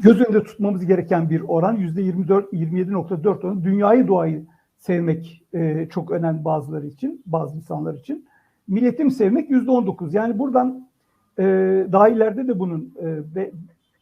[0.00, 1.76] göz önünde tutmamız gereken bir oran.
[1.76, 3.64] Yüzde 24, 27.4 oran.
[3.64, 4.46] Dünyayı, doğayı
[4.78, 8.26] sevmek e, çok önemli bazıları için, bazı insanlar için.
[8.68, 10.14] Milletimi sevmek yüzde 19.
[10.14, 10.88] Yani buradan
[11.38, 11.44] e,
[11.92, 12.94] daha ileride de bunun
[13.36, 13.50] e,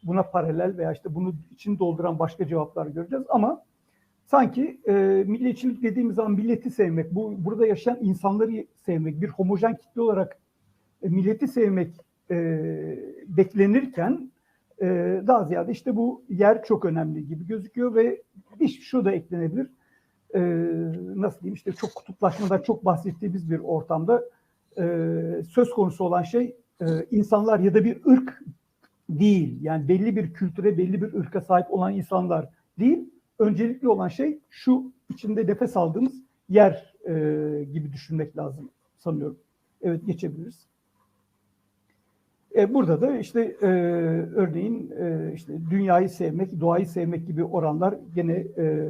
[0.02, 3.62] buna paralel veya işte bunu için dolduran başka cevaplar göreceğiz ama
[4.26, 4.92] sanki e,
[5.26, 10.38] milliyetçilik dediğimiz zaman milleti sevmek, bu burada yaşayan insanları sevmek, bir homojen kitle olarak
[11.02, 11.94] e, milleti sevmek
[12.30, 12.36] e,
[13.28, 14.30] beklenirken
[14.82, 14.86] e,
[15.26, 18.22] daha ziyade işte bu yer çok önemli gibi gözüküyor ve
[18.60, 19.66] bir şu da eklenebilir.
[20.34, 20.40] E,
[21.16, 24.24] nasıl diyeyim işte çok kutuplaşmadan çok bahsettiğimiz bir ortamda
[24.78, 24.82] e,
[25.48, 28.42] söz konusu olan şey e, insanlar ya da bir ırk
[29.08, 29.58] değil.
[29.62, 33.10] Yani belli bir kültüre, belli bir ırka sahip olan insanlar değil.
[33.38, 37.12] Öncelikli olan şey şu içinde nefes aldığımız yer e,
[37.72, 39.38] gibi düşünmek lazım sanıyorum.
[39.82, 40.66] Evet geçebiliriz.
[42.56, 43.66] E, burada da işte e,
[44.34, 48.86] örneğin e, işte dünyayı sevmek, doğayı sevmek gibi oranlar gene e,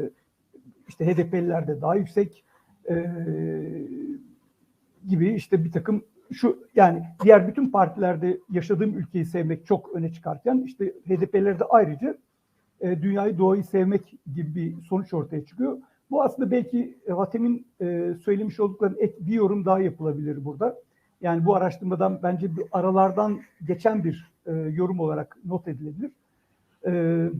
[0.89, 2.45] işte HDP'lilerde daha yüksek
[2.91, 3.07] e,
[5.09, 10.63] gibi işte bir takım şu yani diğer bütün partilerde yaşadığım ülkeyi sevmek çok öne çıkarken
[10.67, 12.19] işte HDP'lerde ayrıca
[12.81, 15.79] e, dünyayı doğayı sevmek gibi bir sonuç ortaya çıkıyor.
[16.11, 20.77] Bu aslında belki Vatem'in e, söylemiş olduklarının ek bir yorum daha yapılabilir burada.
[21.21, 26.11] Yani bu araştırmadan bence bir aralardan geçen bir e, yorum olarak not edilebilir.
[26.87, 27.31] E,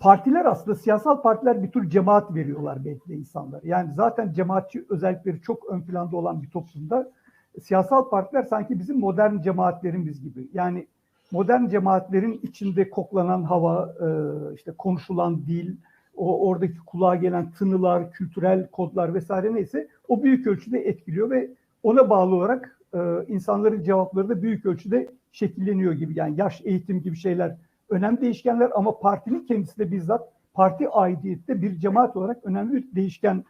[0.00, 3.62] partiler aslında siyasal partiler bir tür cemaat veriyorlar belki de insanlar.
[3.62, 7.12] Yani zaten cemaatçi özellikleri çok ön planda olan bir toplumda
[7.60, 10.48] siyasal partiler sanki bizim modern cemaatlerimiz gibi.
[10.52, 10.86] Yani
[11.32, 14.06] modern cemaatlerin içinde koklanan hava, e,
[14.54, 15.76] işte konuşulan dil,
[16.16, 21.50] o oradaki kulağa gelen tınılar, kültürel kodlar vesaire neyse o büyük ölçüde etkiliyor ve
[21.82, 26.18] ona bağlı olarak e, insanların cevapları da büyük ölçüde şekilleniyor gibi.
[26.18, 27.56] Yani yaş, eğitim gibi şeyler
[27.90, 33.44] önemli değişkenler ama partinin kendisi de bizzat parti aidiyette bir cemaat olarak önemli bir değişken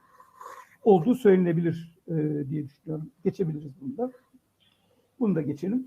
[0.85, 2.15] olduğu söylenebilir e,
[2.49, 3.11] diye düşünüyorum.
[3.25, 4.13] Geçebiliriz bunu da.
[5.21, 5.87] Bunu da geçelim.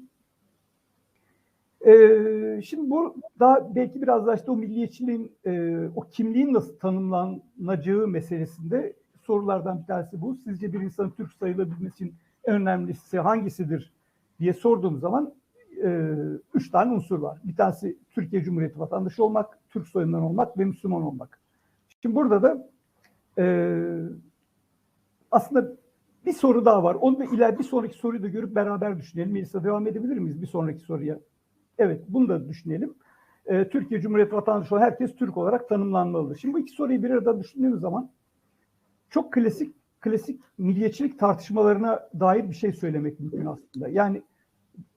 [1.85, 8.07] Ee, şimdi bu daha belki biraz daha işte o milliyetçiliğin, e, o kimliğin nasıl tanımlanacağı
[8.07, 8.93] meselesinde
[9.23, 10.35] sorulardan bir tanesi bu.
[10.35, 13.93] Sizce bir insanın Türk sayılabilmesi için en önemlisi hangisidir
[14.39, 15.33] diye sorduğum zaman
[15.83, 16.11] e,
[16.53, 17.39] üç tane unsur var.
[17.43, 21.39] Bir tanesi Türkiye Cumhuriyeti vatandaşı olmak, Türk soyundan olmak ve Müslüman olmak.
[22.01, 22.69] Şimdi burada da
[23.37, 23.45] e,
[25.31, 25.71] aslında
[26.25, 26.95] bir soru daha var.
[26.95, 29.31] Onu da ileride bir sonraki soruyu da görüp beraber düşünelim.
[29.31, 31.19] Melisa devam edebilir miyiz bir sonraki soruya?
[31.77, 32.93] Evet, bunu da düşünelim.
[33.45, 36.37] Ee, Türkiye Cumhuriyeti vatandaşı olan herkes Türk olarak tanımlanmalıdır.
[36.37, 38.11] Şimdi bu iki soruyu bir arada düşündüğümüz zaman
[39.09, 43.89] çok klasik klasik milliyetçilik tartışmalarına dair bir şey söylemek mümkün aslında.
[43.89, 44.21] Yani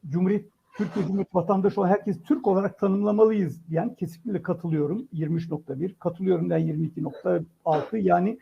[0.08, 0.44] Cumhuriyet
[0.76, 5.08] Türkiye Cumhuriyeti vatandaşı olan herkes Türk olarak tanımlamalıyız diyen kesinlikle katılıyorum.
[5.14, 8.38] 23.1, katılıyorum ben 22.6 yani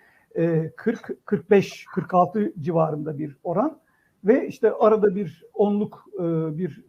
[0.76, 3.78] 40, 45, 46 civarında bir oran
[4.24, 6.06] ve işte arada bir onluk
[6.58, 6.84] bir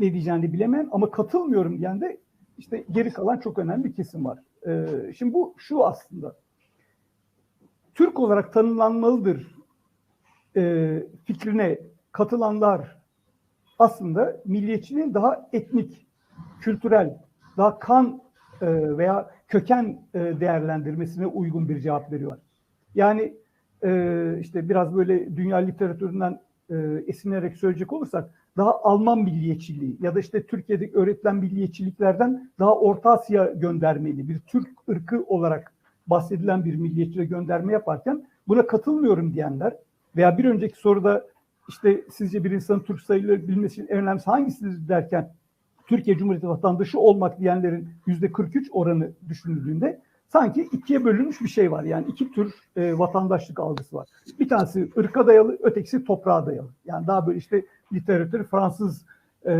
[0.00, 2.20] ne diyeceğini bilemem ama katılmıyorum diyen de
[2.58, 4.38] işte geri kalan çok önemli bir kesim var.
[4.66, 4.86] Ee,
[5.18, 6.36] şimdi bu şu aslında
[7.94, 9.54] Türk olarak tanımlanmalıdır
[10.56, 11.78] e, fikrine
[12.12, 12.96] katılanlar
[13.78, 16.06] aslında milliyetçiliğin daha etnik,
[16.60, 17.18] kültürel,
[17.56, 18.22] daha kan
[18.62, 22.38] e, veya köken e, değerlendirmesine uygun bir cevap veriyorlar.
[22.94, 23.34] Yani
[23.84, 28.30] e, işte biraz böyle dünya literatüründen e, esinlenerek söyleyecek olursak
[28.60, 34.68] daha Alman milliyetçiliği ya da işte Türkiye'de öğretilen milliyetçiliklerden daha Orta Asya göndermeli bir Türk
[34.88, 35.72] ırkı olarak
[36.06, 39.76] bahsedilen bir milliyetçiliğe gönderme yaparken buna katılmıyorum diyenler
[40.16, 41.26] veya bir önceki soruda
[41.68, 45.32] işte sizce bir insanın Türk sayıları bilmesi için en önemlisi hangisidir derken
[45.86, 51.84] Türkiye Cumhuriyeti vatandaşı olmak diyenlerin yüzde 43 oranı düşünüldüğünde sanki ikiye bölünmüş bir şey var.
[51.84, 54.08] Yani iki tür e, vatandaşlık algısı var.
[54.40, 56.68] Bir tanesi ırka dayalı, ötekisi toprağa dayalı.
[56.84, 59.04] Yani daha böyle işte literatür Fransız
[59.44, 59.52] e,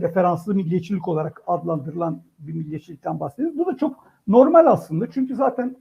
[0.00, 3.58] referanslı milliyetçilik olarak adlandırılan bir milliyetçilikten bahsediyoruz.
[3.58, 3.96] Bu da çok
[4.28, 5.10] normal aslında.
[5.10, 5.76] Çünkü zaten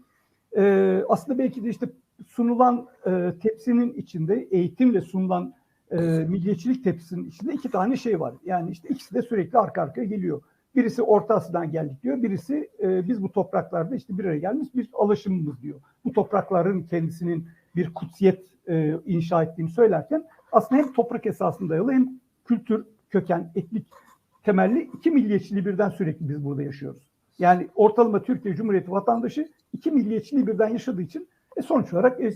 [0.58, 1.89] e, aslında belki de işte
[2.28, 5.54] sunulan e, tepsinin içinde eğitimle sunulan
[5.92, 8.34] e, milliyetçilik tepsinin içinde iki tane şey var.
[8.46, 10.42] Yani işte ikisi de sürekli arka arkaya geliyor.
[10.76, 12.24] Birisi Orta Asya'dan geldik diyor.
[12.24, 15.80] Birisi e, biz bu topraklarda işte bir araya gelmiş bir alışımımız diyor.
[16.06, 22.10] Bu toprakların kendisinin bir kutsiyet e, inşa ettiğini söylerken aslında hem toprak esasında dayalı hem
[22.46, 23.86] kültür, köken, etnik
[24.44, 27.04] temelli iki milliyetçiliği birden sürekli biz burada yaşıyoruz.
[27.40, 32.32] Yani ortalama Türkiye Cumhuriyeti vatandaşı iki milliyetçiliği birden yaşadığı için e sonuç olarak e,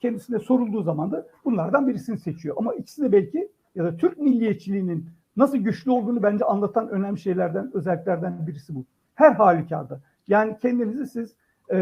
[0.00, 2.56] kendisine sorulduğu zaman da bunlardan birisini seçiyor.
[2.58, 7.70] Ama ikisi de belki ya da Türk milliyetçiliğinin nasıl güçlü olduğunu bence anlatan önemli şeylerden,
[7.74, 8.84] özelliklerden birisi bu.
[9.14, 10.00] Her halükarda.
[10.28, 11.34] Yani kendinizi siz
[11.72, 11.76] e,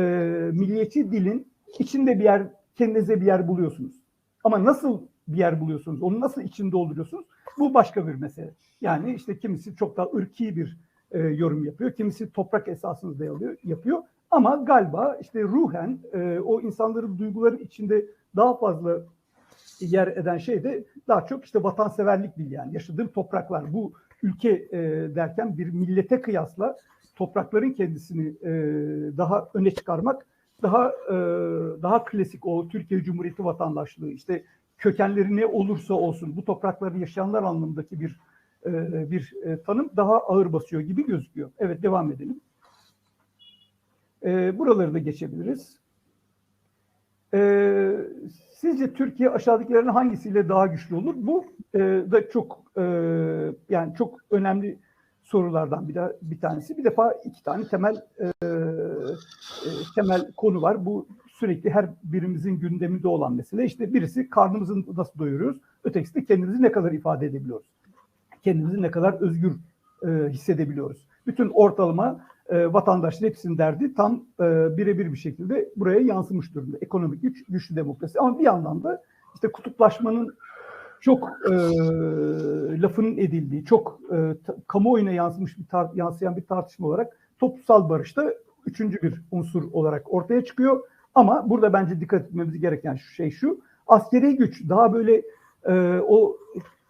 [0.53, 2.42] milliyetçi dilin içinde bir yer,
[2.75, 3.92] kendinize bir yer buluyorsunuz.
[4.44, 7.24] Ama nasıl bir yer buluyorsunuz, onu nasıl içinde dolduruyorsunuz?
[7.58, 8.54] Bu başka bir mesele.
[8.80, 10.78] Yani işte kimisi çok daha ırki bir
[11.10, 14.02] e, yorum yapıyor, kimisi toprak esasını dayalıyor, yapıyor.
[14.30, 19.02] Ama galiba işte ruhen e, o insanların duyguların içinde daha fazla
[19.80, 24.78] yer eden şey de daha çok işte vatanseverlik değil yani yaşadığım topraklar bu ülke e,
[25.14, 26.76] derken bir millete kıyasla
[27.16, 28.52] toprakların kendisini e,
[29.16, 30.26] daha öne çıkarmak
[30.62, 31.14] daha e,
[31.82, 34.44] daha klasik o Türkiye Cumhuriyeti vatandaşlığı işte
[34.78, 38.20] kökenleri ne olursa olsun bu toprakları yaşayanlar anlamındaki bir
[38.66, 41.50] e, bir e, tanım daha ağır basıyor gibi gözüküyor.
[41.58, 42.40] Evet devam edelim.
[44.24, 45.76] E, buraları da geçebiliriz.
[47.34, 47.40] E,
[48.52, 51.14] sizce Türkiye aşağıdakilerin hangisiyle daha güçlü olur?
[51.16, 51.78] Bu e,
[52.10, 52.82] da çok e,
[53.68, 54.78] yani çok önemli
[55.22, 56.78] sorulardan bir, de, bir tanesi.
[56.78, 58.50] Bir defa iki tane temel e, e,
[59.94, 60.86] temel konu var.
[60.86, 61.06] Bu
[61.38, 63.64] sürekli her birimizin gündeminde olan mesele.
[63.64, 65.59] İşte birisi karnımızı nasıl doyuruyoruz?
[65.85, 67.66] Ötekisi de kendimizi ne kadar ifade edebiliyoruz?
[68.42, 69.53] Kendimizi ne kadar özgür
[70.03, 71.07] e, hissedebiliyoruz?
[71.27, 76.77] Bütün ortalama e, vatandaşların hepsinin derdi tam e, birebir bir şekilde buraya yansımış durumda.
[76.81, 78.20] Ekonomik güç, güçlü demokrasi.
[78.20, 79.03] Ama bir yandan da
[79.35, 80.37] işte kutuplaşmanın
[81.01, 81.53] çok e,
[82.83, 84.35] lafının edildiği, çok e,
[84.66, 88.33] kamuoyuna yansımış bir tar- yansıyan bir tartışma olarak toplumsal barışta
[88.66, 90.81] üçüncü bir unsur olarak ortaya çıkıyor.
[91.16, 95.22] Ama burada bence dikkat etmemiz gereken şey şu, askeri güç daha böyle
[95.64, 96.37] e, o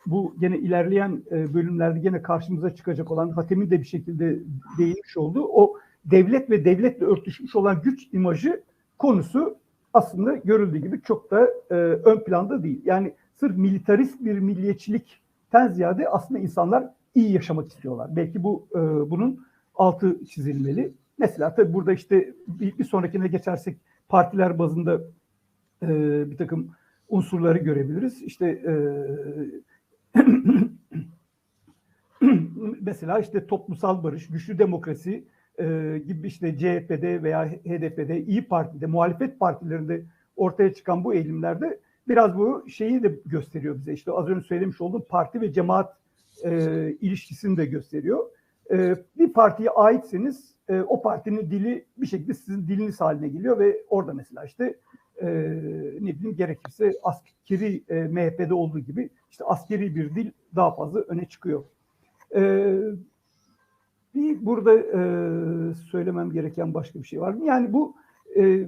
[0.07, 4.39] bu gene ilerleyen e, bölümlerde gene karşımıza çıkacak olan Hatem'in de bir şekilde
[4.79, 8.63] değinmiş olduğu o devlet ve devletle örtüşmüş olan güç imajı
[8.99, 9.57] konusu
[9.95, 12.81] aslında görüldüğü gibi çok da e, ön planda değil.
[12.85, 16.85] Yani sırf militarist bir milliyetçilikten ziyade aslında insanlar
[17.15, 18.17] iyi yaşamak istiyorlar.
[18.17, 18.79] Belki bu e,
[19.11, 20.93] bunun altı çizilmeli.
[21.19, 23.77] Mesela tabii burada işte bir, bir sonrakine geçersek
[24.09, 25.01] partiler bazında
[25.83, 25.89] e,
[26.31, 26.71] bir takım
[27.09, 28.23] unsurları görebiliriz.
[28.23, 28.75] İşte e,
[32.81, 35.25] mesela işte toplumsal barış, güçlü demokrasi
[35.59, 40.05] e, gibi işte CHP'de veya HDP'de, İyi Parti'de, muhalefet partilerinde
[40.37, 43.93] ortaya çıkan bu eğilimlerde biraz bu şeyi de gösteriyor bize.
[43.93, 45.97] İşte az önce söylemiş olduğum parti ve cemaat
[46.45, 48.27] e, ilişkisini de gösteriyor.
[48.71, 53.77] E, bir partiye aitseniz e, o partinin dili bir şekilde sizin diliniz haline geliyor ve
[53.89, 54.77] orada mesela işte
[55.23, 55.27] e,
[56.01, 61.25] ne bileyim gerekirse askeri e, MHP'de olduğu gibi işte askeri bir dil daha fazla öne
[61.25, 61.65] çıkıyor.
[62.35, 62.73] E,
[64.15, 65.01] bir burada e,
[65.75, 67.45] söylemem gereken başka bir şey var mı?
[67.45, 67.95] Yani bu
[68.37, 68.67] e,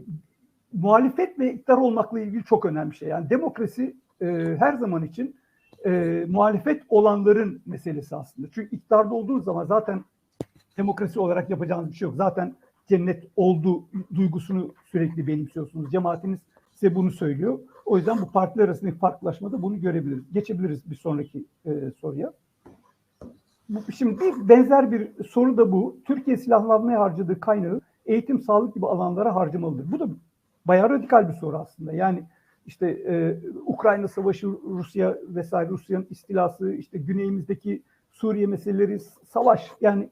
[0.73, 3.09] muhalefet ve iktidar olmakla ilgili çok önemli şey.
[3.09, 4.27] Yani demokrasi e,
[4.59, 5.37] her zaman için
[5.87, 8.49] e, muhalefet olanların meselesi aslında.
[8.53, 10.05] Çünkü iktidarda olduğunuz zaman zaten
[10.79, 12.17] demokrasi olarak yapacağınız bir şey yok.
[12.17, 12.55] Zaten
[12.89, 15.91] cennet olduğu duygusunu sürekli benimsiyorsunuz.
[15.93, 16.41] Cemaatiniz
[16.75, 17.59] size bunu söylüyor.
[17.87, 20.33] O yüzden bu partiler arasındaki farklılaşmada bunu görebiliriz.
[20.33, 22.33] Geçebiliriz bir sonraki e, soruya.
[23.69, 25.97] Bu, şimdi benzer bir soru da bu.
[26.05, 29.93] Türkiye silahlanmaya harcadığı kaynağı eğitim, sağlık gibi alanlara harcamalıdır.
[29.93, 30.09] Bu da
[30.67, 31.93] bayağı radikal bir soru aslında.
[31.93, 32.23] Yani
[32.67, 40.09] işte e, Ukrayna Savaşı, Rusya vesaire Rusya'nın istilası, işte güneyimizdeki Suriye meseleleri, savaş yani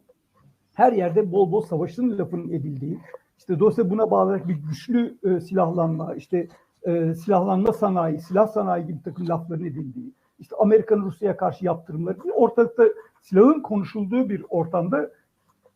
[0.77, 2.99] her yerde bol bol savaşın lafının edildiği,
[3.39, 6.49] işte dolayısıyla buna bağlı bir güçlü e, silahlanma, işte
[6.83, 12.85] e, silahlanma sanayi, silah sanayi gibi takım lafların edildiği, işte Amerika'nın Rusya'ya karşı yaptırımları, ortalıkta
[13.23, 15.11] silahın konuşulduğu bir ortamda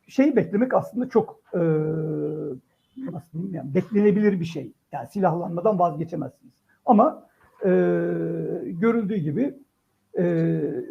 [0.08, 1.58] şey beklemek aslında çok e,
[3.12, 4.72] nasıl diyeyim yani beklenebilir bir şey.
[4.92, 6.54] Yani silahlanmadan vazgeçemezsiniz.
[6.86, 7.26] Ama
[7.64, 7.68] e,
[8.64, 9.54] görüldüğü gibi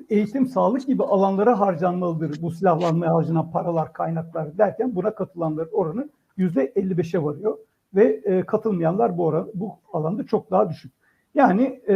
[0.10, 6.66] eğitim, sağlık gibi alanlara harcanmalıdır bu silahlanmaya harcanan paralar, kaynaklar derken buna katılanların oranı yüzde
[6.66, 7.58] 55'e varıyor
[7.96, 10.92] ve e, katılmayanlar bu oran, bu alanda çok daha düşük.
[11.36, 11.96] Yani e,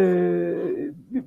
[1.12, 1.24] bir,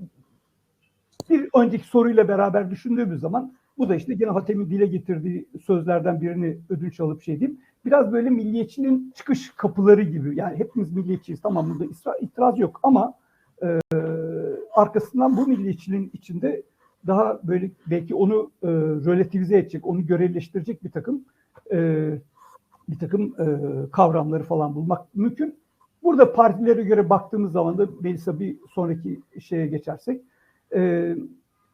[1.31, 6.59] bir önceki soruyla beraber düşündüğümüz zaman bu da işte gene Hatem'in dile getirdiği sözlerden birini
[6.71, 7.61] ödünç alıp şey diyeyim.
[7.85, 10.37] Biraz böyle milliyetçinin çıkış kapıları gibi.
[10.37, 13.15] Yani hepimiz milliyetçiyiz tamam burada itiraz yok ama
[13.63, 13.81] e,
[14.73, 16.63] arkasından bu milliyetçiliğin içinde
[17.07, 18.69] daha böyle belki onu e,
[19.07, 21.25] relativize edecek, onu görelileştirecek bir takım
[21.73, 22.11] e,
[22.89, 23.47] bir takım e,
[23.91, 25.59] kavramları falan bulmak mümkün.
[26.03, 30.23] Burada partilere göre baktığımız zaman da Melisa bir sonraki şeye geçersek
[30.75, 31.15] e,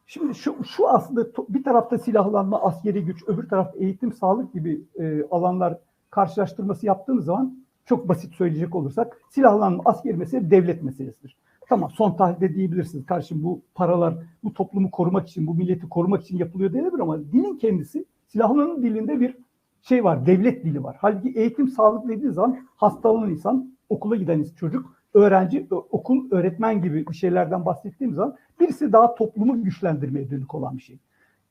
[0.07, 5.23] şimdi şu, şu aslında bir tarafta silahlanma, askeri güç, öbür tarafta eğitim, sağlık gibi e,
[5.31, 5.77] alanlar
[6.09, 11.37] karşılaştırması yaptığımız zaman çok basit söyleyecek olursak silahlanma, askeri mesele devlet meselesidir.
[11.69, 16.37] Tamam son tahlilde diyebilirsiniz karşım bu paralar bu toplumu korumak için, bu milleti korumak için
[16.37, 19.37] yapılıyor denebilir ama dilin kendisi silahlanmanın dilinde bir
[19.81, 20.95] şey var, devlet dili var.
[20.99, 27.07] Halbuki eğitim, sağlık dediği zaman hasta olan insan, okula giden çocuk, öğrenci, okul, öğretmen gibi
[27.07, 30.97] bir şeylerden bahsettiğimiz zaman birisi daha toplumu güçlendirmeye dönük olan bir şey.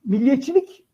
[0.04, 0.84] Milliyetçilik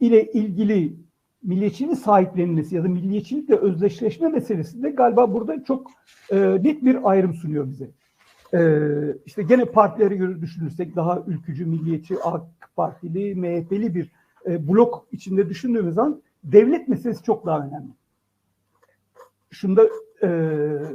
[0.00, 0.96] ile ilgili
[1.42, 5.90] milliyetçiliğin sahiplenilmesi ya da milliyetçilikle özdeşleşme meselesi de galiba burada çok
[6.30, 7.90] e, net bir ayrım sunuyor bize.
[8.54, 8.80] E,
[9.26, 12.42] işte gene partilere göre düşünürsek daha ülkücü, milliyetçi, AK
[12.76, 14.12] Partili, MHP'li bir
[14.46, 17.90] e, blok içinde düşündüğümüz zaman devlet meselesi çok daha önemli.
[19.50, 19.88] Şunu da
[20.22, 20.28] e,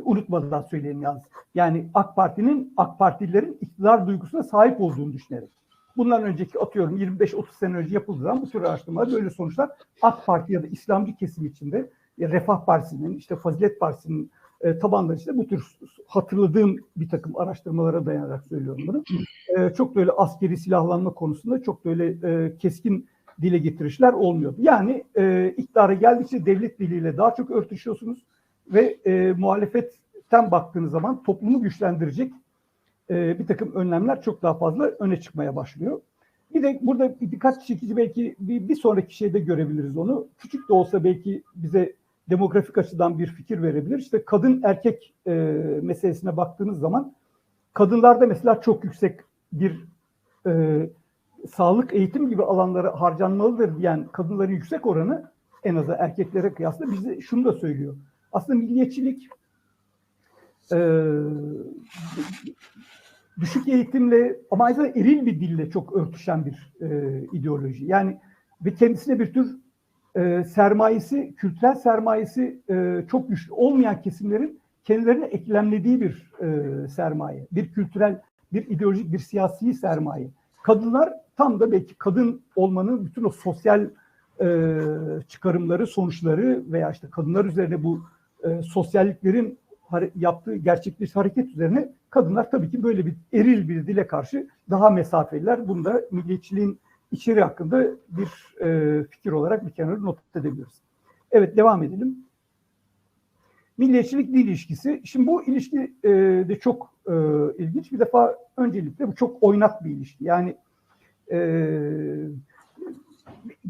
[0.03, 1.23] unutmadan söyleyeyim yalnız.
[1.55, 5.49] Yani AK Parti'nin, AK Partililerin iktidar duygusuna sahip olduğunu düşünerek.
[5.97, 9.69] Bundan önceki atıyorum 25-30 sene önce yapıldığı zaman bu tür araştırmalar böyle sonuçlar
[10.01, 14.31] AK Parti ya da İslamcı kesim içinde ya Refah Partisi'nin, işte Fazilet Partisi'nin
[14.63, 19.03] e, tabanları işte bu tür hatırladığım bir takım araştırmalara dayanarak söylüyorum bunu.
[19.57, 23.07] E, çok böyle askeri silahlanma konusunda çok böyle e, keskin
[23.41, 24.57] dile getirişler olmuyordu.
[24.59, 28.25] Yani e, iktidara geldikçe devlet diliyle daha çok örtüşüyorsunuz
[28.67, 32.33] ve e, muhalefetten baktığınız zaman toplumu güçlendirecek
[33.09, 36.01] e, bir takım önlemler çok daha fazla öne çıkmaya başlıyor.
[36.53, 40.27] Bir de burada birkaç çekici belki bir, bir sonraki şeyde görebiliriz onu.
[40.37, 41.93] Küçük de olsa belki bize
[42.29, 43.99] demografik açıdan bir fikir verebilir.
[43.99, 45.31] İşte kadın erkek e,
[45.81, 47.13] meselesine baktığınız zaman
[47.73, 49.19] kadınlarda mesela çok yüksek
[49.53, 49.79] bir
[50.47, 50.89] e,
[51.55, 55.31] sağlık, eğitim gibi alanlara harcanmalıdır diyen kadınların yüksek oranı
[55.63, 57.95] en azı erkeklere kıyasla bize şunu da söylüyor.
[58.31, 59.27] Aslında milliyetçilik
[60.71, 61.09] e,
[63.39, 67.85] düşük eğitimle ama zamanda eril bir dille çok örtüşen bir e, ideoloji.
[67.85, 68.19] Yani
[68.65, 69.57] ve kendisine bir tür
[70.15, 77.47] e, sermayesi, kültürel sermayesi e, çok güçlü olmayan kesimlerin kendilerine eklemlediği bir e, sermaye.
[77.51, 78.21] Bir kültürel,
[78.53, 80.27] bir ideolojik, bir siyasi sermaye.
[80.63, 83.89] Kadınlar tam da belki kadın olmanın bütün o sosyal
[84.41, 84.79] e,
[85.27, 88.01] çıkarımları, sonuçları veya işte kadınlar üzerine bu
[88.43, 89.57] e, sosyalliklerin
[90.15, 95.67] yaptığı gerçekleştiği hareket üzerine kadınlar tabii ki böyle bir eril bir dile karşı daha mesafeliler.
[95.67, 96.79] Bunu da milliyetçiliğin
[97.13, 100.81] içeri hakkında bir e, fikir olarak bir kenara not edebiliriz.
[101.31, 102.17] Evet devam edelim.
[103.77, 105.01] Milliyetçilik dil ilişkisi.
[105.05, 106.09] Şimdi bu ilişki e,
[106.49, 107.13] de çok e,
[107.57, 107.91] ilginç.
[107.91, 110.23] Bir defa öncelikle bu çok oynak bir ilişki.
[110.23, 110.57] Yani
[111.31, 111.37] e,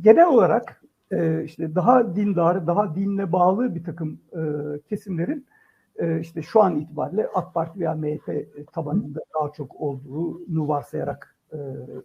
[0.01, 4.41] genel olarak e, işte daha dindar, daha dinle bağlı bir takım e,
[4.89, 5.45] kesimlerin
[5.95, 11.57] e, işte şu an itibariyle AK Parti veya MHP tabanında daha çok olduğunu varsayarak e,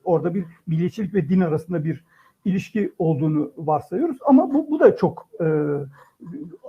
[0.04, 2.04] orada bir milliyetçilik ve din arasında bir
[2.44, 4.18] ilişki olduğunu varsayıyoruz.
[4.26, 5.46] Ama bu, bu da çok e,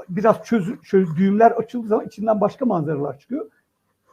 [0.10, 3.46] biraz çöz, çöz, düğümler açıldığı zaman içinden başka manzaralar çıkıyor.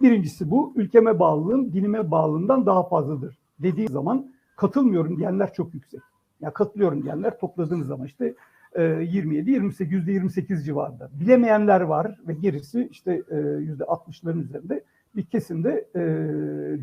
[0.00, 6.00] Birincisi bu, ülkeme bağlılığım dinime bağlılığımdan daha fazladır dediği zaman katılmıyorum diyenler çok yüksek.
[6.40, 8.34] Ya katılıyorum diyenler topladığınız zaman işte
[8.74, 11.10] e, 27, 28, yüzde 28 civarında.
[11.20, 14.84] Bilemeyenler var ve gerisi işte e, yüzde 60'ların üzerinde
[15.16, 16.00] bir kesimde e,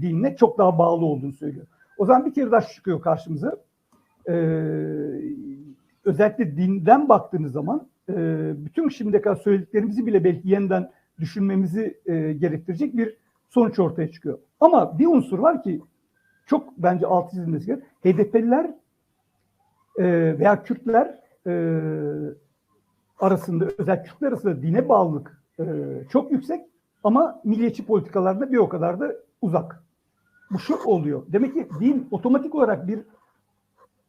[0.02, 1.66] dinine çok daha bağlı olduğunu söylüyor.
[1.98, 3.58] O zaman bir kere daha çıkıyor karşımıza.
[4.28, 4.34] E,
[6.06, 8.14] özellikle dinden baktığınız zaman e,
[8.58, 13.18] bütün şimdiye kadar söylediklerimizi bile belki yeniden düşünmemizi e, gerektirecek bir
[13.50, 14.40] sonuç ortaya çıkıyor.
[14.60, 15.82] Ama bir unsur var ki
[16.46, 18.66] çok bence alt çizilmesi gereken HDP'liler
[19.98, 20.04] e,
[20.40, 21.54] veya Kürtler e,
[23.20, 25.66] arasında özel Kürtler arasında dine bağlılık e,
[26.10, 26.62] çok yüksek
[27.04, 29.84] ama milliyetçi politikalarda bir o kadar da uzak.
[30.52, 31.24] Bu şu oluyor.
[31.28, 33.00] Demek ki din otomatik olarak bir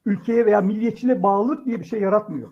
[0.07, 2.49] ülkeye veya milliyetçiliğe bağlılık diye bir şey yaratmıyor.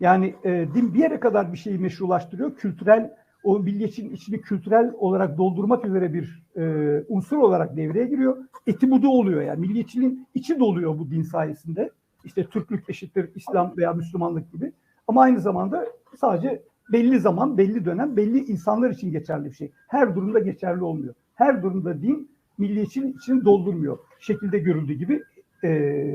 [0.00, 2.56] Yani e, din bir yere kadar bir şeyi meşrulaştırıyor.
[2.56, 3.14] Kültürel,
[3.44, 8.36] o milliyetçinin içini kültürel olarak doldurmak üzere bir e, unsur olarak devreye giriyor.
[8.66, 9.60] Eti budu oluyor yani.
[9.60, 11.90] Milliyetçiliğin içi doluyor bu din sayesinde.
[12.24, 14.72] İşte Türklük eşittir İslam veya Müslümanlık gibi.
[15.08, 15.86] Ama aynı zamanda
[16.20, 16.62] sadece
[16.92, 19.72] belli zaman, belli dönem, belli insanlar için geçerli bir şey.
[19.88, 21.14] Her durumda geçerli olmuyor.
[21.34, 23.98] Her durumda din milliyetçinin içini doldurmuyor.
[24.20, 25.22] Şekilde görüldüğü gibi
[25.64, 26.14] e,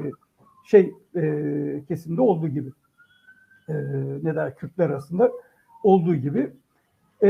[0.65, 2.69] şey e, kesimde olduğu gibi.
[3.69, 3.73] E,
[4.23, 5.31] ne der Kürtler arasında
[5.83, 6.51] olduğu gibi.
[7.23, 7.29] E,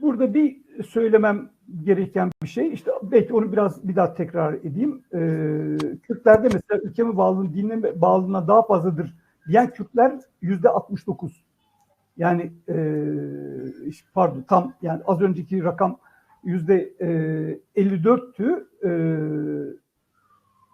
[0.00, 0.56] burada bir
[0.86, 1.50] söylemem
[1.84, 2.72] gereken bir şey.
[2.72, 5.02] İşte belki onu biraz bir daha tekrar edeyim.
[5.14, 5.18] E,
[6.02, 9.14] Kürtlerde mesela ülkeme bağlılığın dinle bağlılığına daha fazladır
[9.48, 11.45] diyen Kürtler yüzde 69.
[12.16, 12.76] Yani e,
[14.14, 15.98] pardon tam yani az önceki rakam
[16.44, 18.66] yüzde e, 54'tü.
[18.84, 18.90] E,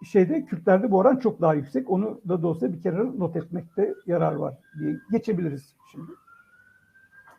[0.05, 1.89] şeyde Kürtlerde bu oran çok daha yüksek.
[1.89, 6.11] Onu da dolayısıyla bir kere not etmekte yarar var diye geçebiliriz şimdi.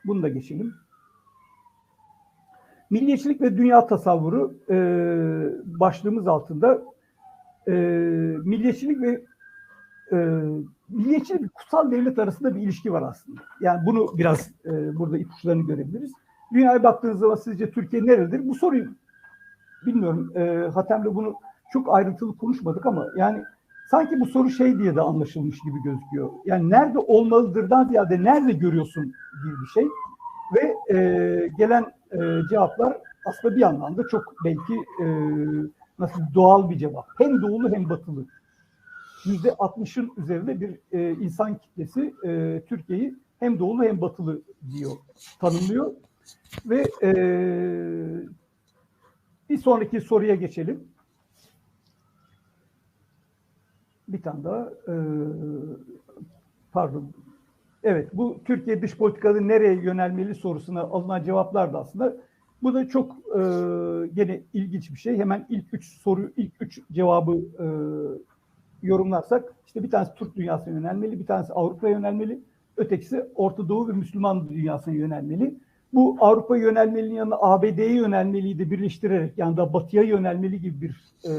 [0.05, 0.75] Bunu da geçelim.
[2.91, 4.77] Milliyetçilik ve dünya tasavvuru e,
[5.81, 6.83] başlığımız altında
[7.69, 7.73] e,
[8.45, 9.25] milliyetçilik ve
[10.13, 10.17] e,
[10.89, 13.41] milliyetçilik ve kutsal devlet arasında bir ilişki var aslında.
[13.61, 16.13] Yani bunu biraz e, burada ipuçlarını görebiliriz.
[16.53, 18.49] Dünyaya baktığınız zaman sizce Türkiye nerededir?
[18.49, 18.89] Bu soruyu
[19.87, 20.33] bilmiyorum.
[20.37, 21.35] E, Hatem'le bunu
[21.73, 23.43] çok ayrıntılı konuşmadık ama yani
[23.91, 26.31] sanki bu soru şey diye de anlaşılmış gibi gözüküyor.
[26.45, 29.89] Yani nerede olmalıdırdan ziyade nerede görüyorsun gibi bir şey.
[30.55, 32.19] Ve e, gelen e,
[32.51, 32.97] cevaplar
[33.27, 35.07] aslında bir anlamda çok belki e,
[35.99, 37.07] nasıl doğal bir cevap.
[37.19, 38.25] Hem doğulu hem batılı.
[39.25, 44.97] Yüzde 60'ın üzerinde bir e, insan kitlesi e, Türkiye'yi hem doğulu hem batılı diyor,
[45.41, 45.93] tanımlıyor.
[46.67, 47.11] Ve e,
[49.51, 50.89] bir sonraki soruya geçelim.
[54.09, 54.71] Bir tane daha.
[54.89, 54.95] E,
[56.73, 57.13] pardon.
[57.83, 62.17] Evet, bu Türkiye dış politikada nereye yönelmeli sorusuna alınan cevaplar da aslında
[62.63, 63.41] bu da çok e,
[64.15, 65.19] gene ilginç bir şey.
[65.19, 67.67] Hemen ilk üç soru, ilk üç cevabı e,
[68.85, 72.41] yorumlarsak, işte bir tanesi Türk dünyasına yönelmeli, bir tanesi Avrupa'ya yönelmeli,
[72.77, 75.55] ötekisi Orta Doğu ve Müslüman dünyasına yönelmeli.
[75.93, 81.33] Bu Avrupa yönelmelinin yanına ABD'ye yönelmeliyi de birleştirerek yani da Batı'ya yönelmeli gibi bir e,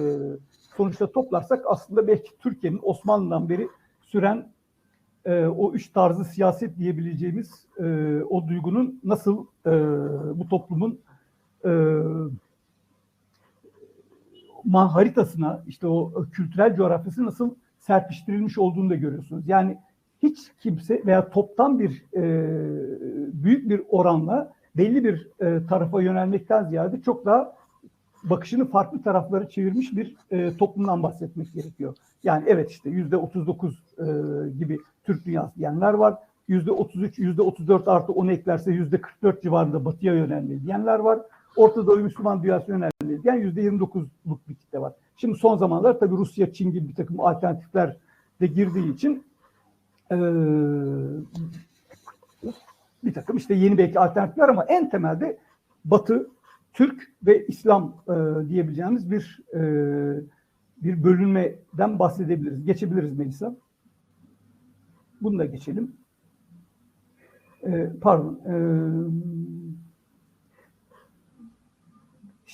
[0.77, 3.67] sonuçta toplarsak aslında belki Türkiye'nin Osmanlı'dan beri
[4.01, 4.47] süren
[5.25, 7.83] e, o üç tarzı siyaset diyebileceğimiz e,
[8.29, 9.71] o duygunun nasıl e,
[10.39, 10.99] bu toplumun
[11.65, 11.71] e,
[14.65, 19.47] ma haritasına işte o kültürel coğrafyası nasıl serpiştirilmiş olduğunu da görüyorsunuz.
[19.47, 19.77] Yani
[20.23, 22.23] hiç kimse veya toptan bir e,
[23.43, 27.55] büyük bir oranla belli bir e, tarafa yönelmekten ziyade çok daha
[28.23, 31.95] bakışını farklı taraflara çevirmiş bir e, toplumdan bahsetmek gerekiyor.
[32.23, 34.03] Yani evet işte yüzde 39 e,
[34.59, 36.17] gibi Türk dünyası diyenler var.
[36.47, 41.19] Yüzde 33, yüzde 34 artı 10 eklerse yüzde 44 civarında batıya yönelmeli diyenler var.
[41.55, 44.93] Orta Doğu Müslüman dünyasına yönelmeli diyen yüzde 29'luk bir kitle var.
[45.17, 47.97] Şimdi son zamanlar tabii Rusya, Çin gibi bir takım alternatifler
[48.41, 49.23] de girdiği için
[50.11, 50.17] e,
[53.03, 55.37] bir takım işte yeni belki alternatifler ama en temelde
[55.85, 56.29] Batı,
[56.73, 59.61] Türk ve İslam e, diyebileceğimiz bir e,
[60.77, 62.65] bir bölünmeden bahsedebiliriz.
[62.65, 63.55] Geçebiliriz Melisa.
[65.21, 65.95] Bunu da geçelim.
[67.63, 68.39] E, pardon.
[68.45, 68.53] E,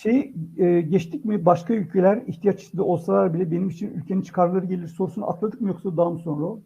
[0.02, 4.88] şey e, geçtik mi başka ülkeler ihtiyaç içinde olsalar bile benim için ülkenin çıkarları gelir
[4.88, 6.60] sorusunu atladık mı yoksa daha mı sonra?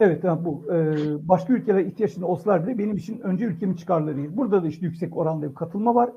[0.00, 0.64] Evet bu.
[0.72, 0.94] Ee,
[1.28, 4.30] başka ülkeler ihtiyaçında olsalar bile benim için önce ülkemin çıkarları değil.
[4.32, 6.10] Burada da işte yüksek oranda bir katılma var.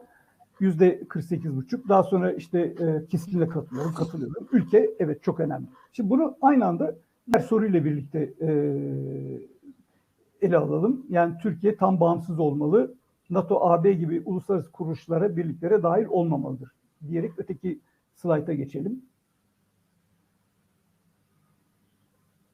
[0.59, 1.89] Yüzde 48 buçuk.
[1.89, 4.47] Daha sonra işte e, kesinlikle katılıyorum, katılıyorum.
[4.51, 5.65] Ülke evet çok önemli.
[5.93, 6.95] Şimdi bunu aynı anda
[7.31, 8.49] diğer soruyla birlikte e,
[10.41, 11.05] ele alalım.
[11.09, 12.95] Yani Türkiye tam bağımsız olmalı.
[13.29, 16.71] NATO, AB gibi uluslararası kuruluşlara, birliklere dahil olmamalıdır.
[17.07, 17.79] Diyerek öteki
[18.15, 19.05] slayta geçelim.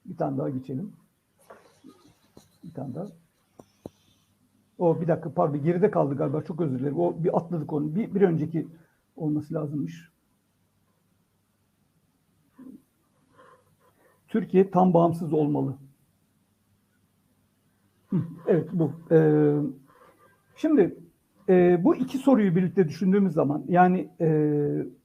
[0.05, 0.93] Bir tane daha geçelim.
[2.63, 3.07] Bir tane daha.
[4.77, 6.99] O bir dakika pardon geride kaldı galiba çok özür dilerim.
[6.99, 7.95] O bir atladık onu.
[7.95, 8.67] Bir, bir önceki
[9.15, 10.11] olması lazımmış.
[14.27, 15.77] Türkiye tam bağımsız olmalı.
[18.47, 18.91] Evet bu.
[19.11, 19.55] Ee,
[20.55, 20.95] şimdi
[21.49, 24.28] e, bu iki soruyu birlikte düşündüğümüz zaman yani e,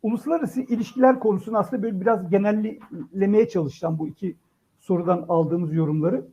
[0.03, 4.37] uluslararası ilişkiler konusunu aslında böyle biraz genellemeye çalışacağım bu iki
[4.81, 6.27] sorudan aldığımız yorumları.